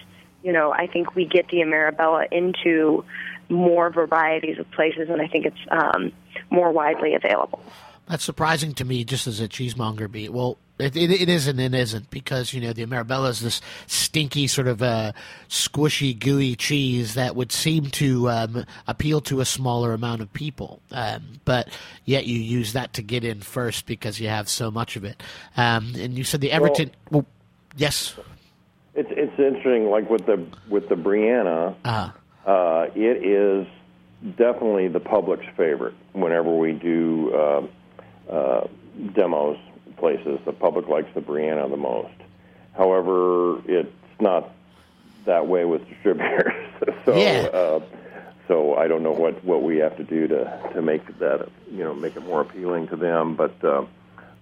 you 0.43 0.53
know, 0.53 0.73
I 0.73 0.87
think 0.87 1.15
we 1.15 1.25
get 1.25 1.49
the 1.49 1.59
Ameribella 1.59 2.27
into 2.31 3.05
more 3.49 3.91
varieties 3.91 4.59
of 4.59 4.71
places, 4.73 5.09
and 5.11 5.21
I 5.21 5.27
think 5.27 5.47
it's 5.47 5.57
um, 5.71 6.13
more 6.51 6.71
widely 6.71 7.15
available. 7.15 7.63
That's 8.09 8.23
surprising 8.25 8.75
to 8.75 8.85
me, 8.85 9.05
just 9.05 9.27
as 9.27 9.41
a 9.41 9.49
cheesemonger. 9.49 10.07
Be 10.11 10.29
well, 10.29 10.59
it, 10.79 10.97
it, 10.97 11.11
it 11.11 11.29
isn't. 11.29 11.61
It 11.61 11.73
isn't 11.75 12.11
because 12.11 12.53
you 12.53 12.61
know 12.61 12.73
the 12.73 12.85
Ameribella 12.85 13.31
is 13.31 13.41
this 13.41 13.61
stinky 13.87 14.47
sort 14.47 14.67
of 14.67 14.83
uh, 14.83 15.13
squishy, 15.49 16.19
gooey 16.19 16.57
cheese 16.57 17.15
that 17.15 17.37
would 17.37 17.53
seem 17.53 17.87
to 17.91 18.29
um, 18.29 18.65
appeal 18.89 19.21
to 19.23 19.41
a 19.41 19.45
smaller 19.45 19.93
amount 19.93 20.21
of 20.21 20.33
people. 20.33 20.81
Um, 20.91 21.41
but 21.45 21.69
yet 22.05 22.27
you 22.27 22.39
use 22.39 22.73
that 22.73 22.93
to 22.95 23.03
get 23.03 23.25
in 23.25 23.41
first 23.41 23.87
because 23.87 24.19
you 24.19 24.29
have 24.29 24.49
so 24.49 24.71
much 24.71 24.97
of 24.97 25.05
it. 25.05 25.23
Um, 25.57 25.93
and 25.97 26.19
you 26.19 26.25
said 26.25 26.41
the 26.41 26.51
Everton. 26.51 26.91
Well, 27.11 27.27
yes. 27.77 28.15
It's 28.97 29.11
it's 29.11 29.39
interesting, 29.39 29.91
like 29.91 30.09
with 30.11 30.27
the 30.27 30.45
with 30.69 30.89
the 30.89 30.97
Briana, 30.97 31.75
Uh, 31.85 32.11
uh, 32.47 32.87
it 32.95 33.25
is 33.25 33.67
definitely 34.37 34.89
the 34.89 35.01
public's 35.01 35.47
favorite. 35.57 35.95
Whenever 36.13 36.55
we 36.57 36.73
do 36.73 37.33
uh, 37.35 37.67
uh, 38.33 38.67
demos 39.15 39.59
places, 39.97 40.39
the 40.45 40.53
public 40.53 40.89
likes 40.89 41.09
the 41.15 41.21
Briana 41.21 41.69
the 41.71 41.77
most. 41.77 42.13
However, 42.77 43.61
it's 43.71 43.93
not 44.21 44.51
that 45.27 45.47
way 45.47 45.65
with 45.65 45.89
distributors. 45.89 46.53
so, 47.05 47.17
Yeah. 47.17 47.49
uh, 47.53 47.81
so 48.49 48.75
I 48.75 48.89
don't 48.89 49.03
know 49.03 49.13
what, 49.13 49.43
what 49.45 49.63
we 49.63 49.79
have 49.79 49.97
to 49.97 50.05
do 50.05 50.27
to 50.29 50.71
to 50.75 50.83
make 50.83 51.19
that 51.19 51.49
you 51.71 51.83
know 51.83 51.95
make 51.95 52.15
it 52.17 52.25
more 52.27 52.43
appealing 52.43 52.89
to 52.89 52.97
them. 52.97 53.37
But 53.37 53.55
uh, 53.65 53.87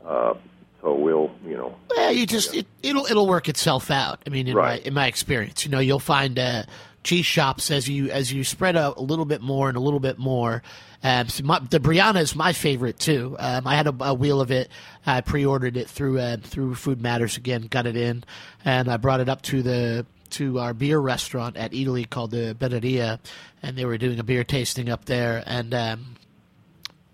uh, 0.05 0.35
So 0.81 0.95
we'll, 0.95 1.31
you 1.47 1.57
know, 1.57 1.77
Yeah, 1.97 2.11
you 2.11 2.27
just 2.27 2.53
it, 2.55 2.67
it'll 2.83 3.07
it'll 3.07 3.29
work 3.29 3.49
itself 3.49 3.91
out. 3.93 4.19
I 4.27 4.31
mean, 4.31 4.49
in 4.49 4.57
Right. 4.57 4.83
my 4.83 4.87
in 4.89 4.95
my 4.95 5.07
experience, 5.07 5.65
you 5.65 5.71
know, 5.71 5.79
you'll 5.79 6.01
find 6.01 6.37
uh, 6.39 6.65
cheese 7.03 7.27
shops 7.27 7.71
as 7.71 7.89
you 7.89 8.11
as 8.11 8.33
you 8.33 8.45
spread 8.45 8.77
out 8.77 8.97
a 8.97 9.03
little 9.03 9.25
bit 9.25 9.41
more 9.41 9.69
and 9.69 9.77
a 9.77 9.81
little 9.81 10.01
bit 10.01 10.19
more. 10.19 10.63
Um, 11.03 11.29
so 11.29 11.43
my, 11.45 11.59
the 11.59 11.81
Briana 11.81 12.21
is 12.21 12.37
my 12.37 12.53
favorite 12.53 12.99
too. 12.99 13.37
Um, 13.39 13.67
I 13.67 13.75
had 13.75 13.89
a, 13.89 13.95
a 14.01 14.15
wheel 14.15 14.41
of 14.41 14.51
it. 14.51 14.71
I 15.05 15.21
pre-ordered 15.21 15.77
it 15.77 15.89
through 15.89 16.19
uh, 16.21 16.37
through 16.43 16.77
Food 16.77 17.03
Matters 17.03 17.37
again, 17.37 17.67
got 17.69 17.87
it 17.87 17.97
in, 17.97 18.25
and 18.65 18.89
I 18.89 18.97
brought 18.99 19.21
it 19.21 19.29
up 19.29 19.43
to 19.43 19.63
the 19.63 20.07
to 20.31 20.61
our 20.61 20.73
beer 20.73 20.99
restaurant 20.99 21.57
at 21.57 21.73
Eataly 21.73 22.09
called 22.09 22.31
the 22.31 22.57
Birreria, 22.59 23.19
and 23.63 23.77
they 23.77 23.85
were 23.85 23.99
doing 23.99 24.19
a 24.19 24.25
beer 24.25 24.45
tasting 24.45 24.89
up 24.89 25.05
there, 25.07 25.43
and. 25.47 25.75
Um, 25.75 26.17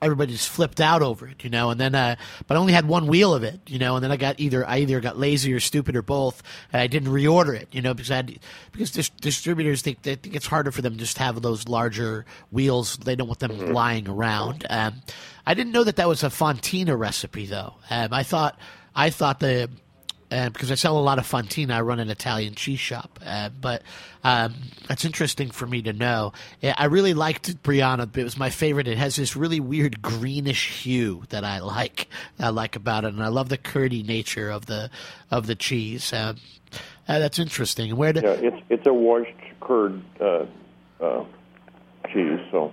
everybody 0.00 0.32
just 0.32 0.48
flipped 0.48 0.80
out 0.80 1.02
over 1.02 1.26
it, 1.26 1.44
you 1.44 1.50
know. 1.50 1.70
And 1.70 1.80
then, 1.80 1.94
uh, 1.94 2.16
but 2.46 2.56
I 2.56 2.60
only 2.60 2.72
had 2.72 2.86
one 2.86 3.06
wheel 3.06 3.34
of 3.34 3.42
it, 3.42 3.60
you 3.66 3.78
know. 3.78 3.96
And 3.96 4.04
then 4.04 4.10
I 4.10 4.16
got 4.16 4.38
either 4.40 4.66
I 4.66 4.78
either 4.78 5.00
got 5.00 5.18
lazy 5.18 5.52
or 5.52 5.60
stupid 5.60 5.96
or 5.96 6.02
both, 6.02 6.42
and 6.72 6.80
I 6.80 6.86
didn't 6.86 7.12
reorder 7.12 7.54
it, 7.54 7.68
you 7.72 7.82
know, 7.82 7.94
because 7.94 8.10
I 8.10 8.16
had, 8.16 8.38
because 8.72 8.90
dis- 8.90 9.08
distributors 9.08 9.82
think 9.82 10.02
they 10.02 10.14
think 10.14 10.34
it's 10.34 10.46
harder 10.46 10.70
for 10.70 10.82
them 10.82 10.94
to 10.94 10.98
just 10.98 11.18
have 11.18 11.40
those 11.42 11.68
larger 11.68 12.24
wheels. 12.50 12.96
They 12.98 13.16
don't 13.16 13.28
want 13.28 13.40
them 13.40 13.72
lying 13.72 14.08
around. 14.08 14.66
Um, 14.70 15.02
I 15.46 15.54
didn't 15.54 15.72
know 15.72 15.84
that 15.84 15.96
that 15.96 16.08
was 16.08 16.22
a 16.22 16.28
Fontina 16.28 16.98
recipe 16.98 17.46
though. 17.46 17.74
Um, 17.90 18.12
I 18.12 18.22
thought 18.22 18.58
I 18.94 19.10
thought 19.10 19.40
the 19.40 19.70
uh, 20.30 20.50
because 20.50 20.70
I 20.70 20.74
sell 20.74 20.98
a 20.98 21.00
lot 21.00 21.18
of 21.18 21.26
Fontina. 21.26 21.72
I 21.72 21.80
run 21.80 22.00
an 22.00 22.10
Italian 22.10 22.54
cheese 22.54 22.80
shop, 22.80 23.18
uh, 23.24 23.48
but 23.60 23.82
um, 24.24 24.54
that's 24.86 25.04
interesting 25.04 25.50
for 25.50 25.66
me 25.66 25.82
to 25.82 25.92
know. 25.92 26.32
I 26.62 26.86
really 26.86 27.14
liked 27.14 27.62
Briana. 27.62 28.14
It 28.16 28.24
was 28.24 28.36
my 28.36 28.50
favorite. 28.50 28.88
It 28.88 28.98
has 28.98 29.16
this 29.16 29.36
really 29.36 29.60
weird 29.60 30.02
greenish 30.02 30.82
hue 30.82 31.24
that 31.30 31.44
I 31.44 31.60
like. 31.60 32.08
I 32.38 32.50
like 32.50 32.76
about 32.76 33.04
it, 33.04 33.14
and 33.14 33.22
I 33.22 33.28
love 33.28 33.48
the 33.48 33.58
curdy 33.58 34.02
nature 34.02 34.50
of 34.50 34.66
the 34.66 34.90
of 35.30 35.46
the 35.46 35.54
cheese. 35.54 36.12
Um, 36.12 36.36
uh, 37.08 37.18
that's 37.18 37.38
interesting. 37.38 37.96
Where 37.96 38.12
do, 38.12 38.20
yeah, 38.20 38.32
it's 38.32 38.62
it's 38.68 38.86
a 38.86 38.92
washed 38.92 39.32
curd 39.60 40.02
uh, 40.20 40.44
uh, 41.00 41.24
cheese, 42.12 42.40
so 42.50 42.72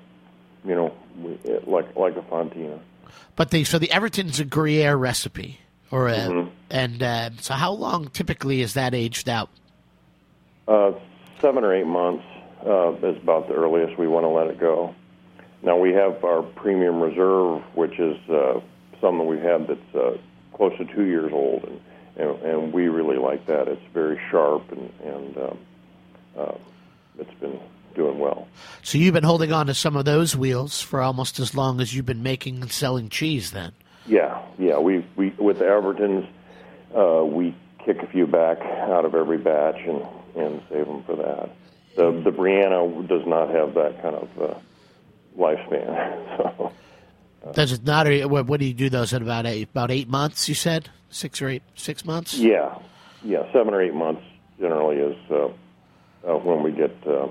you 0.65 0.75
know, 0.75 0.93
like 1.65 1.95
like 1.95 2.17
a 2.17 2.21
Fontina. 2.21 2.79
but 3.35 3.51
the 3.51 3.63
so 3.63 3.79
the 3.79 3.91
Everton's 3.91 4.39
a 4.39 4.45
Gruyere 4.45 4.97
recipe, 4.97 5.59
or 5.95 6.07
a, 6.09 6.15
Mm-hmm. 6.17 6.49
and 6.69 7.01
uh, 7.03 7.29
so 7.39 7.53
how 7.53 7.71
long 7.71 8.09
typically 8.09 8.61
is 8.61 8.73
that 8.73 8.93
aged 8.93 9.29
out? 9.29 9.49
Uh, 10.67 10.91
seven 11.41 11.63
or 11.63 11.73
eight 11.73 11.87
months 11.87 12.25
uh, 12.65 12.91
is 12.93 13.17
about 13.21 13.47
the 13.47 13.53
earliest 13.53 13.97
we 13.97 14.07
want 14.07 14.23
to 14.23 14.29
let 14.29 14.47
it 14.47 14.59
go. 14.59 14.93
Now 15.63 15.77
we 15.77 15.93
have 15.93 16.23
our 16.23 16.41
premium 16.43 16.99
reserve, 17.01 17.61
which 17.75 17.97
is 17.99 18.17
uh, 18.29 18.59
something 19.01 19.25
we've 19.25 19.41
had 19.41 19.67
that's 19.67 19.95
uh, 19.95 20.17
close 20.53 20.77
to 20.77 20.85
two 20.85 21.05
years 21.05 21.31
old, 21.33 21.63
and, 21.63 21.79
and 22.17 22.41
and 22.43 22.73
we 22.73 22.87
really 22.87 23.17
like 23.17 23.45
that. 23.47 23.67
It's 23.67 23.81
very 23.93 24.19
sharp 24.29 24.71
and 24.71 24.91
and 25.03 25.37
um, 25.37 25.57
uh, 26.37 26.57
it's 27.19 27.33
been 27.39 27.59
doing 27.95 28.19
well. 28.19 28.47
So 28.83 28.97
you've 28.97 29.13
been 29.13 29.23
holding 29.23 29.53
on 29.53 29.67
to 29.67 29.73
some 29.73 29.95
of 29.95 30.03
those 30.05 30.35
wheels 30.35 30.81
for 30.81 31.01
almost 31.01 31.39
as 31.39 31.55
long 31.55 31.79
as 31.79 31.93
you've 31.95 32.05
been 32.05 32.23
making 32.23 32.61
and 32.61 32.71
selling 32.71 33.07
cheese, 33.09 33.51
then. 33.51 33.71
Yeah, 34.07 34.41
yeah. 34.57 34.79
We 34.79 35.05
we 35.15 35.29
with 35.31 35.59
the 35.59 35.65
Evertons, 35.65 36.27
uh, 36.95 37.25
we 37.25 37.55
kick 37.85 38.01
a 38.01 38.07
few 38.07 38.27
back 38.27 38.59
out 38.61 39.05
of 39.05 39.15
every 39.15 39.37
batch 39.37 39.79
and 39.85 40.05
and 40.35 40.61
save 40.69 40.85
them 40.85 41.03
for 41.03 41.15
that. 41.15 41.49
The 41.95 42.11
the 42.23 42.31
Briana 42.31 43.07
does 43.07 43.25
not 43.25 43.49
have 43.49 43.73
that 43.75 44.01
kind 44.01 44.15
of 44.15 44.29
uh, 44.41 44.53
lifespan. 45.37 46.71
So 47.45 47.51
Does 47.51 47.73
it 47.73 47.83
not? 47.83 48.07
Or 48.07 48.27
what, 48.27 48.47
what 48.47 48.59
do 48.59 48.65
you 48.65 48.73
do 48.73 48.89
those 48.89 49.13
at 49.13 49.21
about 49.21 49.45
eight, 49.45 49.69
about 49.69 49.91
eight 49.91 50.09
months? 50.09 50.49
You 50.49 50.55
said 50.55 50.89
six 51.11 51.43
or 51.43 51.47
eight, 51.47 51.61
six 51.75 52.03
months. 52.03 52.33
yeah, 52.33 52.75
yeah. 53.23 53.43
Seven 53.53 53.71
or 53.75 53.83
eight 53.83 53.93
months 53.93 54.23
generally 54.59 54.97
is 54.97 55.15
uh, 55.29 55.49
uh, 56.27 56.37
when 56.39 56.63
we 56.63 56.71
get 56.71 56.95
uh, 57.05 57.27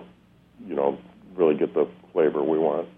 you 0.69 0.77
know 0.77 0.99
really 1.35 1.57
get 1.57 1.75
the 1.75 1.89
flavor 2.13 2.45
we 2.45 2.59
want. 2.59 2.89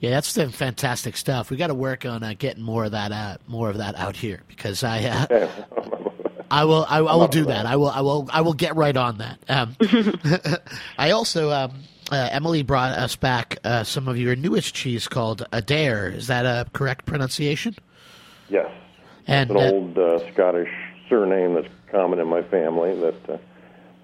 Yeah, 0.00 0.10
that's 0.10 0.32
the 0.32 0.50
fantastic 0.50 1.16
stuff. 1.16 1.50
We 1.50 1.58
got 1.58 1.66
to 1.66 1.74
work 1.74 2.06
on 2.06 2.22
uh, 2.22 2.34
getting 2.36 2.62
more 2.62 2.86
of 2.86 2.92
that, 2.92 3.12
uh, 3.12 3.36
more 3.46 3.68
of 3.68 3.78
that 3.78 3.96
out 3.96 4.16
here 4.16 4.40
because 4.48 4.82
I, 4.82 5.04
uh, 5.04 5.48
I 6.50 6.64
will, 6.64 6.86
I, 6.88 6.98
I 6.98 7.14
will 7.16 7.28
do 7.28 7.44
that. 7.44 7.66
I 7.66 7.76
will, 7.76 7.90
I 7.90 8.00
will, 8.00 8.28
I 8.32 8.40
will 8.40 8.54
get 8.54 8.74
right 8.76 8.96
on 8.96 9.18
that. 9.18 9.38
Um, 9.48 9.76
I 10.98 11.10
also, 11.10 11.50
um, 11.50 11.72
uh, 12.10 12.28
Emily 12.32 12.62
brought 12.62 12.92
us 12.92 13.14
back 13.14 13.58
uh, 13.62 13.84
some 13.84 14.08
of 14.08 14.18
your 14.18 14.34
newest 14.34 14.74
cheese 14.74 15.06
called 15.06 15.46
Adair. 15.52 16.08
Is 16.08 16.26
that 16.28 16.46
a 16.46 16.68
correct 16.72 17.04
pronunciation? 17.04 17.76
Yes, 18.48 18.70
And 19.26 19.50
an 19.50 19.56
uh, 19.56 19.60
old 19.60 19.98
uh, 19.98 20.32
Scottish 20.32 20.70
surname 21.08 21.54
that's 21.54 21.68
common 21.90 22.18
in 22.18 22.26
my 22.26 22.42
family. 22.42 22.98
That 22.98 23.30
uh, 23.30 23.38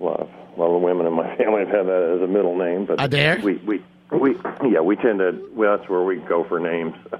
a 0.00 0.04
lot 0.04 0.20
of 0.20 0.28
a 0.56 0.60
lot 0.60 0.76
of 0.76 0.82
women 0.82 1.06
in 1.06 1.14
my 1.14 1.36
family 1.36 1.60
have 1.60 1.70
had 1.70 1.86
that 1.86 2.16
as 2.16 2.22
a 2.22 2.28
middle 2.28 2.56
name. 2.56 2.86
But 2.86 3.02
Adair? 3.02 3.40
we 3.42 3.54
we 3.56 3.82
we 4.10 4.36
yeah 4.68 4.80
we 4.80 4.96
tend 4.96 5.18
to 5.18 5.50
well 5.54 5.76
that's 5.76 5.88
where 5.88 6.02
we 6.02 6.16
go 6.16 6.44
for 6.44 6.60
names. 6.60 6.94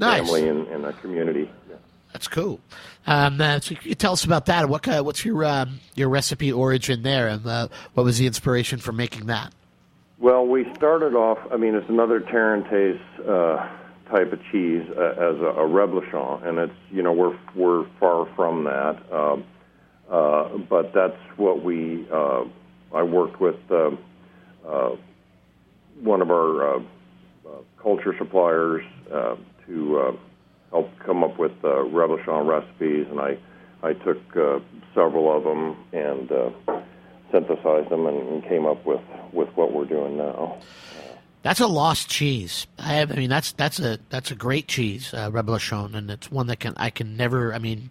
Nice. 0.00 0.20
Family 0.20 0.48
and, 0.48 0.66
and 0.68 0.86
a 0.86 0.94
community. 0.94 1.50
Yeah. 1.68 1.76
That's 2.14 2.26
cool. 2.26 2.58
Um, 3.06 3.38
uh, 3.38 3.60
so 3.60 3.74
you 3.82 3.94
tell 3.94 4.14
us 4.14 4.24
about 4.24 4.46
that. 4.46 4.66
What 4.68 4.82
kind, 4.82 5.04
what's 5.04 5.24
your 5.26 5.44
um, 5.44 5.78
your 5.94 6.08
recipe 6.08 6.50
origin 6.50 7.02
there, 7.02 7.28
and 7.28 7.46
uh, 7.46 7.68
what 7.92 8.04
was 8.04 8.18
the 8.18 8.26
inspiration 8.26 8.78
for 8.78 8.92
making 8.92 9.26
that? 9.26 9.52
Well, 10.18 10.46
we 10.46 10.72
started 10.74 11.14
off. 11.14 11.38
I 11.52 11.58
mean, 11.58 11.74
it's 11.74 11.88
another 11.88 12.20
Tarentaise 12.20 13.00
uh, 13.28 13.68
type 14.10 14.32
of 14.32 14.40
cheese 14.50 14.86
uh, 14.96 15.00
as 15.00 15.36
a, 15.36 15.52
a 15.56 15.68
reblochon, 15.68 16.46
and 16.46 16.58
it's 16.58 16.72
you 16.90 17.02
know 17.02 17.12
we're 17.12 17.38
we're 17.54 17.86
far 18.00 18.26
from 18.34 18.64
that. 18.64 19.00
Um, 19.12 19.44
uh, 20.10 20.48
but 20.68 20.92
that's 20.94 21.18
what 21.36 21.62
we. 21.62 22.06
Uh, 22.10 22.44
I 22.92 23.02
worked 23.02 23.40
with 23.40 23.56
uh, 23.70 23.90
uh, 24.66 24.96
one 26.02 26.22
of 26.22 26.30
our 26.30 26.76
uh, 26.76 26.78
uh, 27.46 27.50
culture 27.82 28.14
suppliers 28.18 28.84
uh, 29.12 29.36
to 29.66 29.98
uh, 29.98 30.12
help 30.70 30.90
come 31.04 31.22
up 31.24 31.38
with 31.38 31.52
uh, 31.62 31.68
reblochon 31.68 32.46
recipes, 32.46 33.06
and 33.10 33.20
I 33.20 33.38
I 33.82 33.94
took 33.94 34.18
uh, 34.36 34.60
several 34.94 35.34
of 35.34 35.44
them 35.44 35.76
and 35.92 36.30
uh, 36.30 36.50
synthesized 37.32 37.90
them 37.90 38.06
and, 38.06 38.28
and 38.28 38.44
came 38.44 38.66
up 38.66 38.84
with 38.84 39.00
with 39.32 39.48
what 39.56 39.72
we're 39.72 39.86
doing 39.86 40.16
now. 40.16 40.58
That's 41.42 41.60
a 41.60 41.66
lost 41.66 42.10
cheese. 42.10 42.66
I, 42.78 42.94
have, 42.94 43.10
I 43.12 43.14
mean, 43.14 43.30
that's 43.30 43.52
that's 43.52 43.80
a 43.80 43.98
that's 44.10 44.30
a 44.30 44.34
great 44.34 44.68
cheese, 44.68 45.14
uh, 45.14 45.30
reblochon, 45.30 45.94
and 45.94 46.10
it's 46.10 46.30
one 46.30 46.48
that 46.48 46.60
can 46.60 46.74
I 46.76 46.90
can 46.90 47.16
never. 47.16 47.54
I 47.54 47.58
mean, 47.58 47.90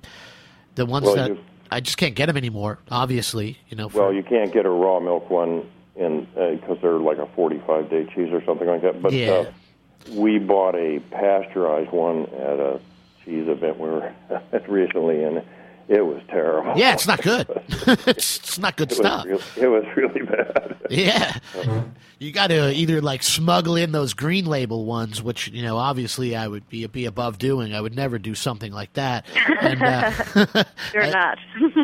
the 0.75 0.85
ones 0.85 1.05
Well, 1.05 1.15
that 1.15 1.29
you- 1.29 1.39
I 1.71 1.81
just 1.81 1.97
can't 1.97 2.15
get 2.15 2.25
them 2.25 2.37
anymore. 2.37 2.79
Obviously, 2.89 3.59
you 3.69 3.77
know. 3.77 3.89
For, 3.89 4.01
Well, 4.01 4.13
you 4.13 4.23
can't 4.23 4.51
get 4.51 4.65
a 4.65 4.69
raw 4.69 4.99
milk 4.99 5.29
one 5.29 5.69
in 5.99 6.25
because 6.55 6.77
they're 6.81 6.99
like 6.99 7.17
a 7.17 7.27
45 7.35 7.89
day 7.89 8.05
cheese 8.15 8.29
or 8.31 8.43
something 8.45 8.67
like 8.67 8.81
that. 8.81 9.01
But 9.01 9.13
Yeah. 9.13 9.31
uh, 9.31 9.45
we 10.07 10.39
bought 10.39 10.75
a 10.75 10.99
pasteurized 11.11 11.91
one 11.91 12.23
at 12.33 12.59
a 12.59 12.79
cheese 13.23 13.47
event 13.47 13.79
we 13.79 13.89
were 13.89 14.13
recently, 14.67 15.23
and 15.23 15.43
it 15.89 16.05
was 16.05 16.21
terrible. 16.29 16.73
yeah, 16.77 16.93
it's 16.93 17.07
not 17.07 17.21
good. 17.21 17.47
it's, 18.07 18.37
it's 18.37 18.57
not 18.59 18.77
good 18.77 18.91
It 18.91 18.95
stuff. 18.95 19.25
was, 19.25 19.43
real, 19.57 19.63
it 19.63 19.67
was 19.67 19.95
really 19.97 20.21
bad. 20.21 20.75
Yeah. 20.89 21.37
You 22.17 22.31
got 22.31 22.47
to 22.47 22.73
either 22.73 22.99
like 22.99 23.21
smuggle 23.21 23.75
in 23.75 23.91
those 23.91 24.15
green 24.15 24.45
label 24.45 24.85
ones, 24.85 25.21
which 25.21 25.47
you 25.49 25.61
know 25.61 25.77
obviously 25.77 26.35
I 26.35 26.47
would 26.47 26.67
be 26.67 26.85
be 26.87 27.05
above 27.05 27.37
doing. 27.37 27.75
I 27.75 27.79
would 27.79 27.95
never 27.95 28.17
do 28.17 28.33
something 28.33 28.73
like 28.73 28.91
that. 28.93 29.25
And, 29.61 29.81
uh, 29.83 30.63
You're 30.93 31.11
not. 31.11 31.37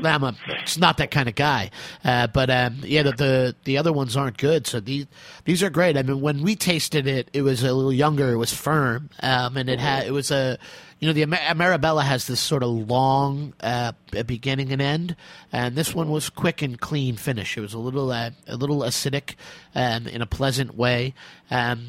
I'm 0.04 0.24
a, 0.24 0.36
it's 0.62 0.78
not 0.80 0.98
that 0.98 1.12
kind 1.12 1.30
of 1.30 1.36
guy. 1.36 1.70
Uh, 2.04 2.26
but 2.28 2.50
um, 2.50 2.80
yeah, 2.82 3.04
the, 3.04 3.12
the 3.12 3.56
the 3.64 3.78
other 3.78 3.94
ones 3.94 4.18
aren't 4.18 4.38
good. 4.38 4.66
So 4.66 4.80
these 4.80 5.06
these 5.46 5.62
are 5.62 5.70
great. 5.70 5.96
I 5.98 6.02
mean, 6.04 6.20
when 6.20 6.42
we 6.42 6.56
tasted 6.56 7.06
it, 7.08 7.30
it 7.32 7.44
was 7.44 7.62
a 7.64 7.72
little 7.72 7.94
younger. 7.94 8.32
It 8.32 8.38
was 8.38 8.52
firm, 8.54 9.12
um, 9.22 9.56
and 9.56 9.70
it 9.70 9.80
had 9.80 10.08
it 10.08 10.12
was 10.12 10.32
a 10.32 10.58
you 11.00 11.08
know 11.08 11.14
the 11.14 11.24
Amer- 11.24 11.38
Ameribella 11.38 12.04
has 12.04 12.28
this 12.28 12.40
sort 12.40 12.64
of 12.64 12.70
long 12.70 13.54
uh, 13.62 13.92
beginning 14.26 14.72
and 14.72 14.82
end, 14.82 15.16
and 15.52 15.76
this 15.76 15.94
one 15.94 16.10
was 16.10 16.30
quick 16.30 16.62
and 16.62 16.80
clean 16.80 17.16
finish. 17.16 17.58
It 17.58 17.62
was 17.62 17.74
a 17.74 17.80
little 17.80 18.12
uh, 18.12 18.32
a 18.48 18.56
little 18.56 18.80
acidic 18.80 19.36
um, 19.74 20.08
in 20.08 20.22
a 20.22 20.26
pleasant 20.26 20.76
way. 20.76 21.14
Um, 21.52 21.88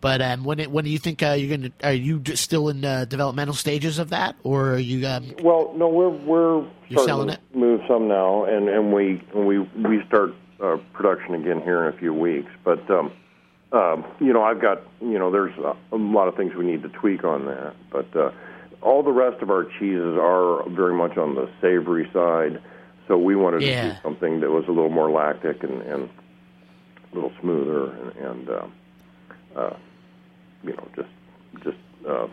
but 0.00 0.22
um, 0.22 0.44
when 0.44 0.60
it, 0.60 0.70
when 0.70 0.84
do 0.84 0.90
you 0.90 0.98
think 0.98 1.22
uh, 1.22 1.30
you're 1.30 1.56
going 1.56 1.72
to? 1.72 1.86
Are 1.88 1.92
you 1.92 2.22
still 2.34 2.68
in 2.68 2.84
uh, 2.84 3.04
developmental 3.04 3.54
stages 3.54 3.98
of 3.98 4.10
that, 4.10 4.36
or 4.44 4.74
are 4.74 4.78
you? 4.78 5.06
Um, 5.06 5.34
Well, 5.42 5.72
no, 5.76 5.88
we're 5.88 6.08
we're 6.10 6.64
You're 6.88 7.04
selling 7.04 7.28
to 7.28 7.34
it? 7.34 7.40
move 7.54 7.80
some 7.88 8.06
now, 8.06 8.44
and 8.44 8.68
and 8.68 8.92
we 8.92 9.22
and 9.34 9.46
we 9.46 9.58
we 9.58 10.02
start 10.06 10.34
uh, 10.62 10.76
production 10.92 11.34
again 11.34 11.60
here 11.62 11.84
in 11.86 11.94
a 11.94 11.98
few 11.98 12.14
weeks. 12.14 12.50
But 12.64 12.88
um, 12.90 13.10
um, 13.72 14.04
you 14.20 14.32
know, 14.32 14.42
I've 14.42 14.60
got 14.60 14.82
you 15.00 15.18
know, 15.18 15.30
there's 15.30 15.56
a, 15.58 15.96
lot 15.96 16.28
of 16.28 16.36
things 16.36 16.54
we 16.54 16.64
need 16.64 16.82
to 16.82 16.88
tweak 16.88 17.24
on 17.24 17.46
that, 17.46 17.74
but 17.90 18.16
uh, 18.16 18.30
all 18.82 19.02
the 19.02 19.12
rest 19.12 19.42
of 19.42 19.50
our 19.50 19.64
cheeses 19.64 20.16
are 20.20 20.68
very 20.68 20.94
much 20.94 21.16
on 21.16 21.34
the 21.34 21.50
savory 21.60 22.08
side. 22.12 22.60
So 23.06 23.16
we 23.16 23.36
wanted 23.36 23.60
to 23.60 23.90
do 23.90 23.96
something 24.02 24.40
that 24.40 24.50
was 24.50 24.64
a 24.66 24.70
little 24.70 24.90
more 24.90 25.10
lactic 25.10 25.62
and, 25.62 25.80
and 25.82 26.10
a 27.12 27.14
little 27.14 27.32
smoother, 27.40 27.92
and, 27.92 28.16
and 28.16 28.50
uh, 28.50 28.66
uh, 29.56 29.76
you 30.62 30.74
know, 30.74 30.88
just 30.94 31.08
just 31.64 31.78
uh, 32.06 32.26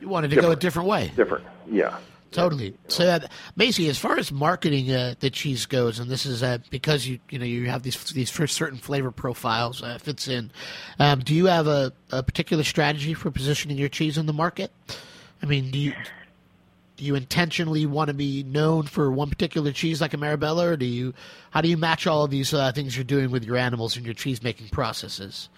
you 0.00 0.08
wanted 0.08 0.30
to 0.30 0.36
go 0.36 0.50
a 0.50 0.56
different 0.56 0.88
way. 0.88 1.12
different. 1.14 1.44
Yeah. 1.70 1.98
Totally. 2.30 2.74
So, 2.88 3.08
uh, 3.08 3.20
as 3.58 3.98
far 3.98 4.18
as 4.18 4.30
marketing 4.30 4.92
uh, 4.92 5.14
the 5.20 5.30
cheese 5.30 5.64
goes, 5.64 5.98
and 5.98 6.10
this 6.10 6.26
is 6.26 6.42
uh, 6.42 6.58
because 6.68 7.06
you 7.06 7.18
you 7.30 7.38
know 7.38 7.46
you 7.46 7.70
have 7.70 7.82
these 7.82 8.02
these 8.10 8.30
for 8.30 8.46
certain 8.46 8.78
flavor 8.78 9.10
profiles 9.10 9.82
uh, 9.82 9.96
fits 9.98 10.28
in. 10.28 10.50
Um, 10.98 11.20
do 11.20 11.34
you 11.34 11.46
have 11.46 11.66
a, 11.66 11.92
a 12.12 12.22
particular 12.22 12.64
strategy 12.64 13.14
for 13.14 13.30
positioning 13.30 13.78
your 13.78 13.88
cheese 13.88 14.18
in 14.18 14.26
the 14.26 14.34
market? 14.34 14.70
I 15.42 15.46
mean, 15.46 15.70
do 15.70 15.78
you 15.78 15.94
do 16.98 17.04
you 17.04 17.14
intentionally 17.14 17.86
want 17.86 18.08
to 18.08 18.14
be 18.14 18.42
known 18.42 18.82
for 18.82 19.10
one 19.10 19.30
particular 19.30 19.72
cheese 19.72 20.02
like 20.02 20.12
a 20.12 20.18
Ameribella, 20.18 20.72
or 20.72 20.76
do 20.76 20.84
you 20.84 21.14
how 21.50 21.62
do 21.62 21.68
you 21.68 21.78
match 21.78 22.06
all 22.06 22.24
of 22.24 22.30
these 22.30 22.52
uh, 22.52 22.72
things 22.72 22.94
you're 22.94 23.04
doing 23.04 23.30
with 23.30 23.44
your 23.44 23.56
animals 23.56 23.96
and 23.96 24.04
your 24.04 24.14
cheese 24.14 24.42
making 24.42 24.68
processes? 24.68 25.48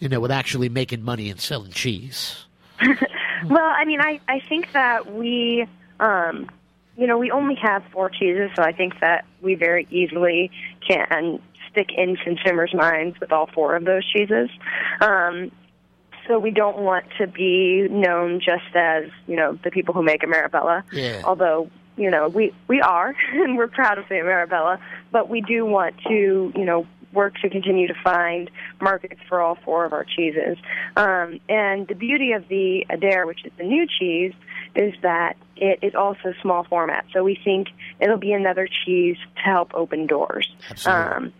You 0.00 0.08
know, 0.08 0.18
with 0.18 0.32
actually 0.32 0.68
making 0.68 1.04
money 1.04 1.30
and 1.30 1.38
selling 1.38 1.70
cheese. 1.70 2.44
well, 2.80 3.70
I 3.76 3.84
mean, 3.84 4.00
I 4.00 4.18
I 4.26 4.40
think 4.40 4.72
that 4.72 5.14
we 5.14 5.68
um, 6.00 6.48
you 6.96 7.06
know, 7.06 7.18
we 7.18 7.30
only 7.30 7.54
have 7.56 7.82
four 7.92 8.10
cheeses, 8.10 8.50
so 8.54 8.62
I 8.62 8.72
think 8.72 9.00
that 9.00 9.24
we 9.40 9.54
very 9.54 9.86
easily 9.90 10.50
can 10.86 11.40
stick 11.70 11.88
in 11.96 12.16
consumers' 12.16 12.74
minds 12.74 13.18
with 13.18 13.32
all 13.32 13.48
four 13.54 13.76
of 13.76 13.84
those 13.84 14.04
cheeses. 14.12 14.50
Um, 15.00 15.50
so 16.28 16.38
we 16.38 16.50
don't 16.50 16.78
want 16.78 17.04
to 17.18 17.26
be 17.26 17.88
known 17.90 18.40
just 18.40 18.76
as 18.76 19.04
you 19.26 19.36
know 19.36 19.58
the 19.64 19.70
people 19.70 19.94
who 19.94 20.02
make 20.02 20.22
a 20.22 20.26
Ameribella. 20.26 20.84
Yeah. 20.92 21.22
Although 21.24 21.70
you 21.96 22.10
know 22.10 22.28
we 22.28 22.54
we 22.68 22.80
are 22.80 23.14
and 23.32 23.56
we're 23.56 23.68
proud 23.68 23.98
of 23.98 24.04
the 24.08 24.16
Ameribella, 24.16 24.78
but 25.10 25.28
we 25.28 25.40
do 25.40 25.64
want 25.64 25.96
to 26.08 26.52
you 26.54 26.64
know 26.64 26.86
work 27.12 27.34
to 27.42 27.50
continue 27.50 27.86
to 27.86 27.94
find 28.02 28.50
markets 28.80 29.20
for 29.28 29.40
all 29.40 29.58
four 29.64 29.84
of 29.84 29.92
our 29.92 30.04
cheeses. 30.04 30.56
Um, 30.96 31.40
and 31.48 31.86
the 31.86 31.94
beauty 31.94 32.32
of 32.32 32.48
the 32.48 32.86
Adair, 32.88 33.26
which 33.26 33.44
is 33.44 33.52
the 33.58 33.64
new 33.64 33.86
cheese, 33.86 34.32
is 34.74 34.94
that 35.02 35.36
it 35.56 35.78
is 35.82 35.94
also 35.94 36.34
small 36.40 36.64
format. 36.64 37.04
So 37.12 37.22
we 37.22 37.38
think 37.42 37.68
it'll 38.00 38.16
be 38.18 38.32
another 38.32 38.68
cheese 38.84 39.16
to 39.36 39.42
help 39.42 39.74
open 39.74 40.06
doors. 40.06 40.48
Absolutely. 40.70 41.02
Um, 41.02 41.32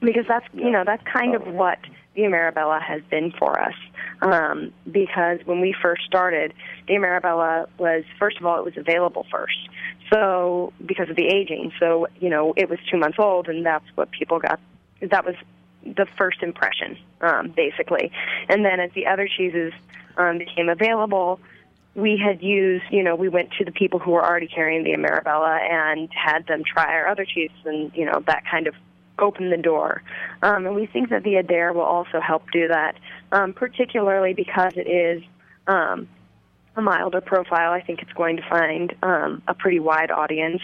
because 0.00 0.24
that's 0.26 0.46
you 0.54 0.70
know 0.70 0.82
that's 0.84 1.02
kind 1.04 1.34
of 1.34 1.46
what 1.46 1.78
the 2.14 2.22
Ameribella 2.22 2.82
has 2.82 3.02
been 3.10 3.32
for 3.32 3.60
us. 3.60 3.74
Um, 4.22 4.72
because 4.90 5.40
when 5.44 5.60
we 5.60 5.74
first 5.80 6.02
started, 6.04 6.52
the 6.86 6.94
Ameribella 6.94 7.66
was 7.78 8.04
first 8.18 8.38
of 8.38 8.46
all 8.46 8.58
it 8.58 8.64
was 8.64 8.76
available 8.76 9.26
first. 9.30 9.58
So 10.12 10.72
because 10.84 11.08
of 11.08 11.16
the 11.16 11.26
aging, 11.26 11.72
so 11.78 12.06
you 12.18 12.30
know 12.30 12.54
it 12.56 12.68
was 12.68 12.78
two 12.90 12.98
months 12.98 13.18
old, 13.18 13.48
and 13.48 13.64
that's 13.64 13.84
what 13.94 14.10
people 14.10 14.38
got. 14.38 14.60
That 15.02 15.24
was 15.24 15.34
the 15.84 16.06
first 16.18 16.42
impression, 16.42 16.98
um, 17.20 17.52
basically. 17.56 18.12
And 18.48 18.64
then 18.64 18.80
as 18.80 18.90
the 18.92 19.06
other 19.06 19.28
cheeses 19.28 19.72
um, 20.16 20.38
became 20.38 20.68
available, 20.68 21.40
we 21.94 22.20
had 22.24 22.42
used, 22.42 22.84
you 22.90 23.02
know, 23.02 23.16
we 23.16 23.28
went 23.28 23.50
to 23.58 23.64
the 23.64 23.72
people 23.72 23.98
who 23.98 24.12
were 24.12 24.24
already 24.24 24.46
carrying 24.46 24.84
the 24.84 24.92
Ameribella 24.92 25.58
and 25.60 26.08
had 26.12 26.46
them 26.46 26.62
try 26.64 26.94
our 26.94 27.08
other 27.08 27.24
cheeses, 27.24 27.56
and 27.64 27.90
you 27.94 28.04
know 28.04 28.22
that 28.26 28.44
kind 28.50 28.66
of 28.66 28.74
opened 29.18 29.52
the 29.52 29.56
door. 29.56 30.02
Um, 30.42 30.66
and 30.66 30.74
we 30.74 30.86
think 30.86 31.10
that 31.10 31.24
the 31.24 31.36
Adair 31.36 31.72
will 31.72 31.82
also 31.82 32.20
help 32.20 32.50
do 32.52 32.68
that, 32.68 32.96
um, 33.32 33.52
particularly 33.52 34.34
because 34.34 34.72
it 34.76 34.88
is 34.88 35.22
um, 35.66 36.08
a 36.76 36.82
milder 36.82 37.20
profile. 37.20 37.72
I 37.72 37.82
think 37.82 38.02
it's 38.02 38.12
going 38.12 38.36
to 38.36 38.48
find 38.48 38.94
um, 39.02 39.42
a 39.48 39.54
pretty 39.54 39.80
wide 39.80 40.10
audience, 40.10 40.62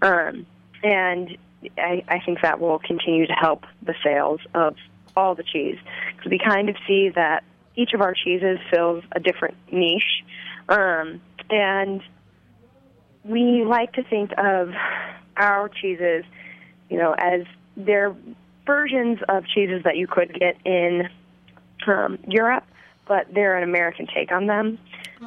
um, 0.00 0.46
and 0.82 1.36
I, 1.78 2.04
I 2.08 2.20
think 2.24 2.40
that 2.42 2.58
will 2.58 2.78
continue 2.78 3.26
to 3.26 3.34
help 3.34 3.64
the 3.82 3.94
sales 4.02 4.40
of 4.54 4.76
all 5.16 5.34
the 5.34 5.44
cheese 5.44 5.78
because 6.16 6.30
we 6.30 6.38
kind 6.38 6.68
of 6.68 6.76
see 6.86 7.10
that 7.14 7.44
each 7.76 7.92
of 7.92 8.00
our 8.00 8.14
cheeses 8.14 8.58
fills 8.70 9.04
a 9.12 9.20
different 9.20 9.56
niche. 9.70 10.24
Um, 10.68 11.20
and 11.50 12.02
we 13.24 13.64
like 13.64 13.92
to 13.94 14.02
think 14.04 14.32
of 14.38 14.70
our 15.36 15.68
cheeses, 15.68 16.24
you 16.88 16.98
know, 16.98 17.14
as 17.18 17.42
they're 17.76 18.14
versions 18.66 19.18
of 19.28 19.44
cheeses 19.46 19.82
that 19.84 19.96
you 19.96 20.06
could 20.06 20.32
get 20.38 20.56
in 20.64 21.08
um, 21.86 22.18
Europe, 22.26 22.64
but 23.06 23.26
they're 23.32 23.56
an 23.56 23.62
American 23.62 24.06
take 24.06 24.32
on 24.32 24.46
them. 24.46 24.78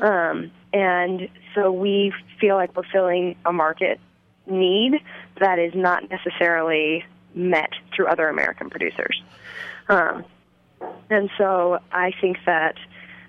Um, 0.02 0.52
and 0.74 1.30
so 1.56 1.72
we 1.72 2.14
feel 2.40 2.56
like 2.56 2.76
we're 2.76 2.84
filling 2.92 3.36
a 3.46 3.54
market 3.54 4.00
need 4.46 4.94
that 5.40 5.60
is 5.60 5.74
not 5.76 6.10
necessarily 6.10 7.04
met 7.34 7.70
through 7.96 8.08
other 8.08 8.28
American 8.28 8.70
producers. 8.70 9.22
Um, 9.90 10.26
and 11.10 11.30
so 11.38 11.80
I 11.92 12.12
think 12.20 12.38
that 12.46 12.76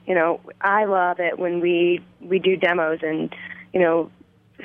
you 0.09 0.15
know 0.15 0.41
I 0.61 0.87
love 0.87 1.21
it 1.21 1.39
when 1.39 1.61
we 1.61 2.01
we 2.21 2.39
do 2.39 2.57
demos 2.57 3.01
and 3.03 3.33
you 3.73 3.81
know 3.81 4.11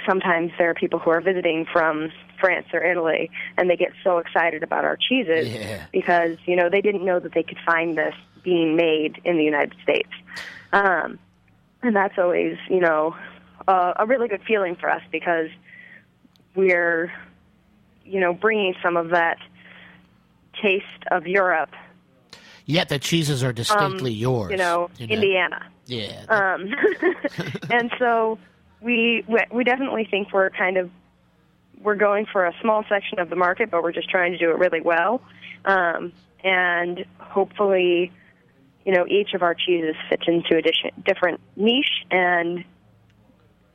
sometimes 0.08 0.52
there 0.58 0.70
are 0.72 0.74
people 0.74 0.98
who 0.98 1.12
are 1.12 1.22
visiting 1.22 1.68
from 1.72 2.12
France 2.40 2.66
or 2.74 2.84
Italy 2.84 3.30
and 3.58 3.70
they 3.70 3.76
get 3.76 3.92
so 4.04 4.18
excited 4.18 4.64
about 4.64 4.86
our 4.86 4.98
cheeses 4.98 5.50
Yeah. 5.50 5.86
because 5.92 6.38
you 6.46 6.56
know 6.56 6.70
they 6.70 6.82
didn't 6.82 7.06
know 7.06 7.20
that 7.20 7.34
they 7.34 7.44
could 7.44 7.60
find 7.66 7.96
this 7.98 8.16
being 8.44 8.76
made 8.76 9.22
in 9.24 9.38
the 9.38 9.44
United 9.44 9.74
States. 9.84 10.10
Um, 10.74 11.20
and 11.82 11.96
that's 11.96 12.18
always 12.18 12.58
you 12.70 12.80
know 12.80 13.16
a, 13.68 13.94
a 14.00 14.06
really 14.06 14.30
good 14.30 14.44
feeling 14.48 14.76
for 14.76 14.90
us 14.90 15.04
because 15.12 15.50
we're 16.56 17.12
you 18.06 18.20
know 18.22 18.34
bringing 18.34 18.76
some 18.82 18.96
of 18.98 19.10
that 19.10 19.38
taste 20.62 20.86
of 21.12 21.28
Europe 21.28 21.72
Yet 22.66 22.90
the 22.90 23.00
cheeses 23.00 23.44
are 23.44 23.54
distinctly 23.54 24.12
um, 24.12 24.18
yours. 24.18 24.52
You 24.52 24.58
know, 24.58 24.90
Indiana. 25.00 25.66
Yeah. 25.86 26.24
Um, 26.30 26.74
and 27.70 27.92
so 28.00 28.40
we 28.82 29.24
we- 29.28 29.46
we 29.52 29.64
definitely 29.64 30.08
think 30.10 30.32
we're 30.32 30.50
kind 30.50 30.78
of 30.78 30.90
we're 31.82 31.96
going 31.96 32.26
for 32.32 32.46
a 32.46 32.54
small 32.62 32.86
section 32.88 33.20
of 33.20 33.30
the 33.30 33.36
market, 33.36 33.70
but 33.70 33.84
we're 33.84 33.92
just 33.92 34.10
trying 34.10 34.32
to 34.32 34.38
do 34.38 34.50
it 34.52 34.58
really 34.58 34.80
well. 34.80 35.22
Um, 35.66 36.14
and 36.44 37.04
hopefully, 37.20 38.12
you 38.86 38.94
know, 38.94 39.06
each 39.08 39.34
of 39.34 39.42
our 39.42 39.54
cheeses 39.54 39.96
fits 40.10 40.24
into 40.28 40.56
a 40.58 40.62
dish- 40.62 40.86
different 41.06 41.42
niche, 41.58 42.06
and 42.12 42.64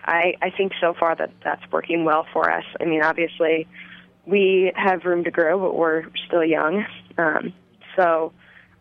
I 0.02 0.34
I 0.40 0.50
think 0.50 0.72
so 0.80 0.94
far 0.98 1.14
that 1.16 1.30
that's 1.44 1.62
working 1.70 2.04
well 2.04 2.26
for 2.32 2.50
us. 2.50 2.64
I 2.80 2.84
mean, 2.86 3.02
obviously, 3.02 3.66
we 4.24 4.72
have 4.76 5.04
room 5.04 5.24
to 5.24 5.30
grow, 5.30 5.58
but 5.58 5.76
we're 5.76 6.04
still 6.26 6.44
young. 6.44 6.86
Um, 7.18 7.52
so 7.96 8.32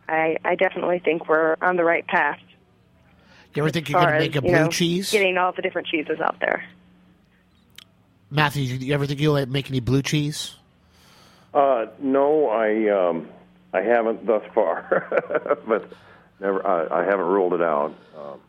I 0.08 0.38
I 0.44 0.56
definitely 0.56 1.00
think 1.00 1.28
we're 1.28 1.56
on 1.62 1.76
the 1.76 1.84
right 1.84 2.06
path 2.08 2.40
you 3.58 3.64
ever 3.64 3.72
think 3.72 3.90
you're 3.90 4.00
going 4.00 4.14
to 4.14 4.20
make 4.20 4.34
a 4.34 4.36
you 4.36 4.42
blue 4.42 4.52
know, 4.52 4.68
cheese? 4.70 5.10
Getting 5.10 5.38
all 5.38 5.52
the 5.52 5.64
different 5.64 5.88
cheeses 5.88 6.20
out 6.20 6.40
there. 6.40 6.64
Matthew, 8.30 8.78
do 8.78 8.86
you 8.86 8.94
ever 8.94 9.08
think 9.08 9.20
you'll 9.20 9.44
make 9.48 9.68
any 9.70 9.80
blue 9.80 10.04
cheese? 10.04 10.56
Uh, 11.56 11.88
no, 11.98 12.50
I 12.50 12.88
um, 12.90 13.30
I 13.74 13.82
haven't 13.82 14.28
thus 14.28 14.44
far, 14.54 15.58
but 15.68 15.92
never. 16.40 16.66
I, 16.68 17.02
I 17.02 17.06
haven't 17.06 17.26
ruled 17.26 17.54
it 17.54 17.62
out. 17.64 17.96
Um, 18.16 18.40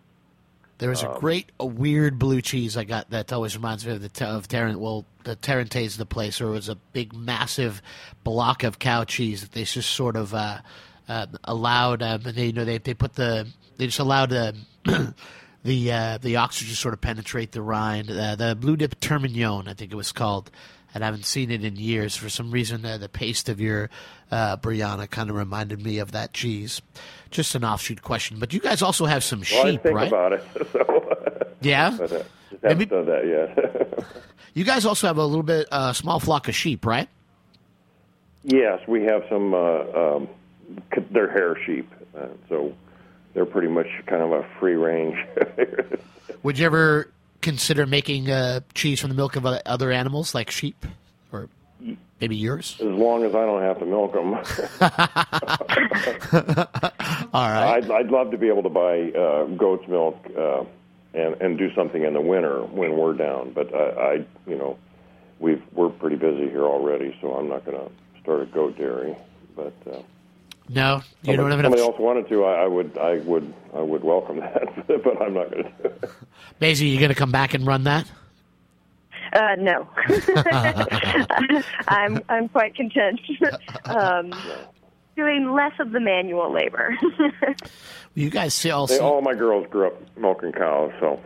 There 0.77 0.90
was 0.90 1.03
a 1.03 1.16
great, 1.18 1.53
a 1.59 1.64
weird 1.64 2.18
blue 2.18 2.42
cheese 2.42 2.77
I 2.77 2.85
got 2.85 3.09
that 3.09 3.33
always 3.33 3.57
reminds 3.57 3.87
me 3.87 3.92
of 3.92 4.03
the 4.03 4.27
of 4.27 4.47
Tarrant. 4.47 4.79
Well, 4.79 5.07
the 5.25 5.37
Tarentaise, 5.37 5.97
the 5.97 6.05
place 6.05 6.38
where 6.38 6.51
it 6.51 6.53
was 6.53 6.68
a 6.68 6.75
big, 6.75 7.14
massive 7.14 7.81
block 8.25 8.62
of 8.62 8.79
cow 8.79 9.05
cheese 9.05 9.40
that 9.40 9.53
they 9.53 9.64
just 9.64 9.90
sort 9.92 10.16
of 10.16 10.35
uh, 10.35 10.59
uh, 11.09 11.27
allowed. 11.44 12.03
Um, 12.03 12.23
and 12.27 12.35
they, 12.37 12.47
you 12.47 12.53
know, 12.53 12.64
they 12.64 12.79
they 12.79 12.94
put 12.94 13.14
the 13.14 13.47
they 13.77 13.87
just 13.87 13.99
allowed 13.99 14.33
uh, 14.33 14.53
the 15.64 15.92
uh, 15.92 16.18
the 16.18 16.37
oxygen 16.37 16.75
sort 16.75 16.94
of 16.94 17.01
penetrate 17.01 17.53
the 17.53 17.62
rind. 17.62 18.11
Uh, 18.11 18.37
the 18.37 18.55
Bleu 18.59 18.77
de 18.77 18.88
Termignon, 18.88 19.68
I 19.68 19.75
think 19.75 19.92
it 19.92 19.97
was 19.97 20.12
called. 20.12 20.51
And 20.94 21.05
I 21.05 21.07
haven't 21.09 21.27
seen 21.27 21.51
it 21.51 21.62
in 21.62 21.77
years. 21.77 22.16
For 22.16 22.31
some 22.31 22.51
reason, 22.51 22.83
uh, 22.85 22.97
the 22.97 23.11
paste 23.11 23.51
of 23.51 23.61
your 23.61 23.90
uh, 24.31 24.57
Briana 24.57 25.09
kind 25.09 25.29
of 25.29 25.37
reminded 25.37 25.83
me 25.85 25.99
of 25.99 26.12
that 26.12 26.33
cheese. 26.33 26.81
Just 27.31 27.55
an 27.55 27.62
offshoot 27.62 28.01
question. 28.01 28.38
But 28.38 28.55
you 28.55 28.59
guys 28.61 28.81
also 28.81 29.05
have 29.05 29.23
some 29.23 29.42
well, 29.53 29.66
I 29.66 29.71
sheep, 29.73 29.83
think 29.83 29.94
right? 29.94 30.09
about 30.09 30.33
it, 30.33 30.44
so 30.73 31.16
Yeah. 31.61 31.90
but 31.99 32.27
Maybe- 32.62 32.87
done 32.87 33.05
that 33.07 33.27
yet. 33.27 34.05
You 34.55 34.64
guys 34.64 34.87
also 34.87 35.07
have 35.07 35.18
a 35.18 35.25
little 35.25 35.44
bit, 35.44 35.68
a 35.71 35.75
uh, 35.75 35.92
small 35.92 36.18
flock 36.18 36.49
of 36.49 36.55
sheep, 36.55 36.85
right? 36.87 37.09
yes, 38.44 38.81
we 38.88 39.05
have 39.05 39.23
some. 39.29 39.55
Uh, 39.55 39.83
um, 39.92 40.29
they're 41.11 41.31
hair 41.31 41.57
sheep, 41.64 41.90
uh, 42.16 42.26
so 42.48 42.72
they're 43.35 43.46
pretty 43.46 43.68
much 43.68 43.87
kind 44.07 44.22
of 44.22 44.33
a 44.33 44.46
free 44.59 44.74
range. 44.74 45.16
Would 46.42 46.59
you 46.59 46.66
ever 46.66 47.11
consider 47.40 47.87
making 47.87 48.31
uh, 48.31 48.61
cheese 48.74 49.00
from 49.00 49.11
the 49.11 49.16
milk 49.16 49.37
of 49.37 49.46
o- 49.46 49.61
other 49.66 49.90
animals, 49.90 50.35
like 50.35 50.50
sheep, 50.50 50.85
or 51.33 51.48
maybe 52.20 52.37
yours? 52.37 52.76
as 52.81 52.87
long 52.87 53.24
as 53.24 53.35
I 53.35 53.46
don't 53.46 53.62
have 53.62 53.78
to 53.78 53.87
milk 53.87 54.12
them. 54.12 54.35
All 57.32 57.49
right. 57.49 57.76
I'd, 57.76 57.90
I'd 57.90 58.09
love 58.11 58.30
to 58.32 58.38
be 58.38 58.49
able 58.49 58.62
to 58.62 58.68
buy 58.68 59.11
uh, 59.12 59.45
goat's 59.57 59.86
milk 59.88 60.16
uh, 60.36 60.64
and 61.14 61.34
and 61.40 61.59
do 61.59 61.72
something 61.74 62.03
in 62.03 62.12
the 62.14 62.20
winter 62.20 62.61
when 62.62 62.97
we're 62.97 63.14
down. 63.14 63.53
But 63.53 63.74
I, 63.74 63.78
I 63.78 64.12
you 64.47 64.57
know, 64.57 64.78
we've 65.38 65.62
we're 65.72 65.90
pretty 65.90 66.16
busy 66.16 66.49
here 66.51 66.64
already, 66.64 67.16
so 67.20 67.34
I'm 67.34 67.49
not 67.49 67.64
going 67.64 67.78
to 67.78 67.90
start 68.22 68.43
a 68.43 68.47
goat 68.47 68.76
dairy. 68.78 69.16
But 69.57 69.74
uh, 69.90 70.03
no, 70.69 71.03
you 71.23 71.33
if 71.33 71.37
don't 71.37 71.51
have 71.51 71.61
somebody 71.61 71.83
enough. 71.83 71.95
else 71.95 72.01
wanted 72.01 72.29
to, 72.29 72.45
I, 72.45 72.64
I 72.64 72.66
would 72.66 72.99
I 72.99 73.16
would 73.19 73.53
I 73.75 73.81
would 73.81 74.05
welcome 74.05 74.39
that. 74.41 74.87
but 74.87 75.23
I'm 75.23 75.35
not 75.35 75.51
going 75.51 75.64
to 75.64 75.71
do 75.71 75.85
it. 75.85 76.11
Maisie, 76.61 76.89
you 76.89 76.99
going 76.99 77.09
to 77.11 77.14
come 77.14 77.33
back 77.33 77.55
and 77.55 77.66
run 77.66 77.85
that 77.85 78.11
Uh, 79.33 79.57
no, 79.59 79.87
I'm 81.89 82.21
I'm 82.29 82.49
quite 82.49 82.75
content 82.75 83.21
um, 83.85 84.33
doing 85.16 85.53
less 85.53 85.73
of 85.81 85.91
the 85.93 86.01
manual 86.01 86.51
labor. 86.53 86.97
you 88.14 88.31
guys 88.31 88.55
see 88.55 88.71
all. 88.71 88.87
They, 88.87 88.99
all 88.99 89.21
my 89.21 89.35
girls 89.35 89.66
grew 89.71 89.89
up 89.89 90.16
milking 90.16 90.53
cows, 90.53 90.93
so. 90.99 91.21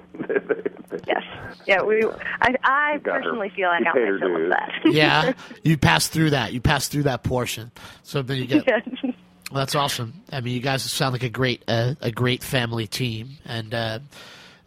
yes, 1.06 1.22
yeah. 1.66 1.82
We. 1.82 2.04
I, 2.40 2.54
I 2.64 2.98
personally 3.04 3.50
feel 3.54 3.68
I 3.68 3.82
got 3.82 3.94
my 3.94 4.18
fill 4.18 4.44
of 4.44 4.50
that. 4.50 4.72
yeah, 4.86 5.32
you 5.62 5.78
passed 5.78 6.10
through 6.12 6.30
that. 6.30 6.52
You 6.52 6.60
passed 6.60 6.90
through 6.90 7.04
that 7.04 7.22
portion, 7.22 7.70
so 8.02 8.20
then 8.22 8.38
you 8.38 8.46
get. 8.46 8.66
Well, 9.52 9.58
that's 9.58 9.74
awesome. 9.74 10.14
I 10.32 10.40
mean, 10.40 10.54
you 10.54 10.60
guys 10.60 10.82
sound 10.82 11.12
like 11.12 11.24
a 11.24 11.28
great 11.28 11.62
uh, 11.68 11.94
a 12.00 12.10
great 12.10 12.42
family 12.42 12.86
team, 12.86 13.36
and 13.44 13.74
uh, 13.74 13.98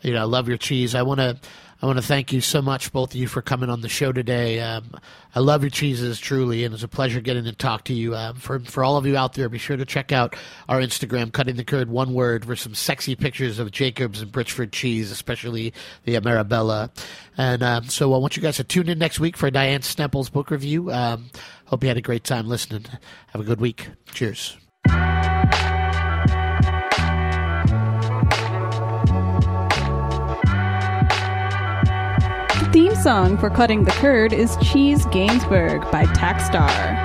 you 0.01 0.13
know, 0.13 0.21
I 0.21 0.25
love 0.25 0.47
your 0.47 0.57
cheese. 0.57 0.93
I 0.93 1.01
want 1.01 1.19
to 1.21 1.39
I 1.81 1.87
want 1.87 1.97
to 1.97 2.05
thank 2.05 2.31
you 2.31 2.39
so 2.39 2.61
much, 2.61 2.93
both 2.93 3.09
of 3.09 3.15
you, 3.15 3.27
for 3.27 3.41
coming 3.41 3.71
on 3.71 3.81
the 3.81 3.89
show 3.89 4.11
today. 4.11 4.59
Um, 4.59 4.91
I 5.33 5.39
love 5.39 5.63
your 5.63 5.71
cheeses 5.71 6.19
truly, 6.19 6.65
and 6.65 6.73
it's 6.75 6.83
a 6.83 6.87
pleasure 6.87 7.19
getting 7.19 7.45
to 7.45 7.51
talk 7.51 7.85
to 7.85 7.95
you. 7.95 8.15
Um, 8.15 8.35
for 8.35 8.59
for 8.59 8.83
all 8.83 8.95
of 8.95 9.07
you 9.07 9.17
out 9.17 9.33
there, 9.33 9.49
be 9.49 9.57
sure 9.57 9.75
to 9.75 9.85
check 9.85 10.11
out 10.11 10.35
our 10.69 10.79
Instagram, 10.79 11.33
cutting 11.33 11.55
the 11.55 11.63
curd 11.63 11.89
one 11.89 12.13
word, 12.13 12.45
for 12.45 12.55
some 12.55 12.75
sexy 12.75 13.15
pictures 13.15 13.57
of 13.57 13.71
Jacobs 13.71 14.21
and 14.21 14.31
Brichford 14.31 14.71
cheese, 14.71 15.09
especially 15.09 15.73
the 16.03 16.13
Ameribella. 16.13 16.91
And 17.39 17.63
um, 17.63 17.85
so 17.85 18.13
I 18.13 18.19
want 18.19 18.37
you 18.37 18.43
guys 18.43 18.57
to 18.57 18.63
tune 18.63 18.87
in 18.87 18.99
next 18.99 19.19
week 19.19 19.35
for 19.35 19.49
Diane 19.49 19.81
Snempel's 19.81 20.29
book 20.29 20.51
review. 20.51 20.91
Um, 20.91 21.31
hope 21.65 21.81
you 21.81 21.87
had 21.87 21.97
a 21.97 22.01
great 22.01 22.23
time 22.23 22.47
listening. 22.47 22.85
Have 23.29 23.41
a 23.41 23.45
good 23.45 23.59
week. 23.59 23.89
Cheers. 24.13 24.57
Theme 32.75 32.93
song 32.93 33.37
for 33.37 33.49
Cutting 33.49 33.85
the 33.85 33.91
Curd 33.91 34.33
is 34.33 34.57
Cheese 34.57 35.05
Gainsbourg 35.05 35.89
by 35.93 36.03
Tackstar. 36.07 37.04